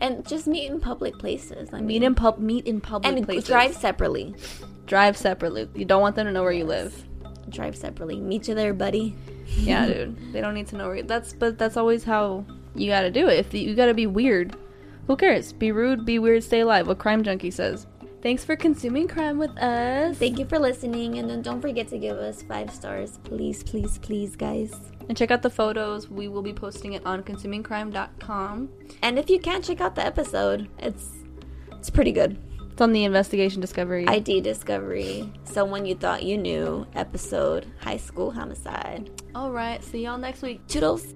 And 0.00 0.26
just 0.26 0.46
meet 0.48 0.68
in 0.70 0.80
public 0.80 1.16
places. 1.18 1.68
I 1.72 1.76
mean, 1.76 1.86
Meet 1.86 2.02
in 2.02 2.14
pub, 2.16 2.38
meet 2.38 2.66
in 2.66 2.80
public 2.80 3.02
places. 3.04 3.18
and 3.18 3.26
places. 3.26 3.48
drive 3.48 3.74
separately. 3.74 4.34
drive 4.86 5.16
separately. 5.16 5.68
You 5.76 5.84
don't 5.84 6.02
want 6.02 6.16
them 6.16 6.26
to 6.26 6.32
know 6.32 6.42
where 6.42 6.50
you 6.52 6.64
live. 6.64 6.92
Drive 7.48 7.76
separately. 7.76 8.18
Meet 8.20 8.48
you 8.48 8.54
there, 8.56 8.74
buddy. 8.74 9.14
yeah, 9.56 9.86
dude. 9.86 10.32
They 10.32 10.40
don't 10.40 10.54
need 10.54 10.68
to 10.68 10.76
know. 10.76 10.88
Where, 10.88 11.02
that's 11.02 11.32
but 11.32 11.58
that's 11.58 11.76
always 11.76 12.04
how 12.04 12.44
you 12.74 12.88
got 12.90 13.02
to 13.02 13.10
do 13.10 13.28
it. 13.28 13.38
If 13.38 13.50
the, 13.50 13.60
you 13.60 13.74
got 13.74 13.86
to 13.86 13.94
be 13.94 14.06
weird, 14.06 14.56
who 15.06 15.16
cares? 15.16 15.52
Be 15.52 15.72
rude, 15.72 16.04
be 16.04 16.18
weird, 16.18 16.44
stay 16.44 16.60
alive. 16.60 16.86
What 16.86 16.98
Crime 16.98 17.22
Junkie 17.22 17.50
says. 17.50 17.86
Thanks 18.22 18.44
for 18.44 18.54
consuming 18.54 19.08
crime 19.08 19.36
with 19.36 19.50
us. 19.58 20.16
Thank 20.16 20.38
you 20.38 20.46
for 20.46 20.56
listening, 20.56 21.18
and 21.18 21.28
then 21.28 21.42
don't 21.42 21.60
forget 21.60 21.88
to 21.88 21.98
give 21.98 22.16
us 22.18 22.40
five 22.40 22.70
stars, 22.72 23.18
please, 23.24 23.64
please, 23.64 23.98
please, 23.98 24.36
guys. 24.36 24.72
And 25.08 25.18
check 25.18 25.32
out 25.32 25.42
the 25.42 25.50
photos. 25.50 26.08
We 26.08 26.28
will 26.28 26.42
be 26.42 26.52
posting 26.52 26.92
it 26.92 27.04
on 27.04 27.24
consumingcrime.com. 27.24 28.68
And 29.02 29.18
if 29.18 29.28
you 29.28 29.40
can't 29.40 29.64
check 29.64 29.80
out 29.80 29.96
the 29.96 30.06
episode, 30.06 30.68
it's 30.78 31.10
it's 31.72 31.90
pretty 31.90 32.12
good. 32.12 32.38
It's 32.72 32.80
on 32.80 32.92
the 32.92 33.04
investigation 33.04 33.60
discovery. 33.60 34.08
ID 34.08 34.40
discovery. 34.40 35.30
Someone 35.44 35.84
you 35.84 35.94
thought 35.94 36.22
you 36.22 36.38
knew. 36.38 36.86
Episode 36.94 37.66
high 37.78 37.98
school 37.98 38.30
homicide. 38.30 39.10
All 39.34 39.52
right. 39.52 39.84
See 39.84 40.04
y'all 40.04 40.16
next 40.16 40.40
week. 40.40 40.66
Toodles. 40.68 41.14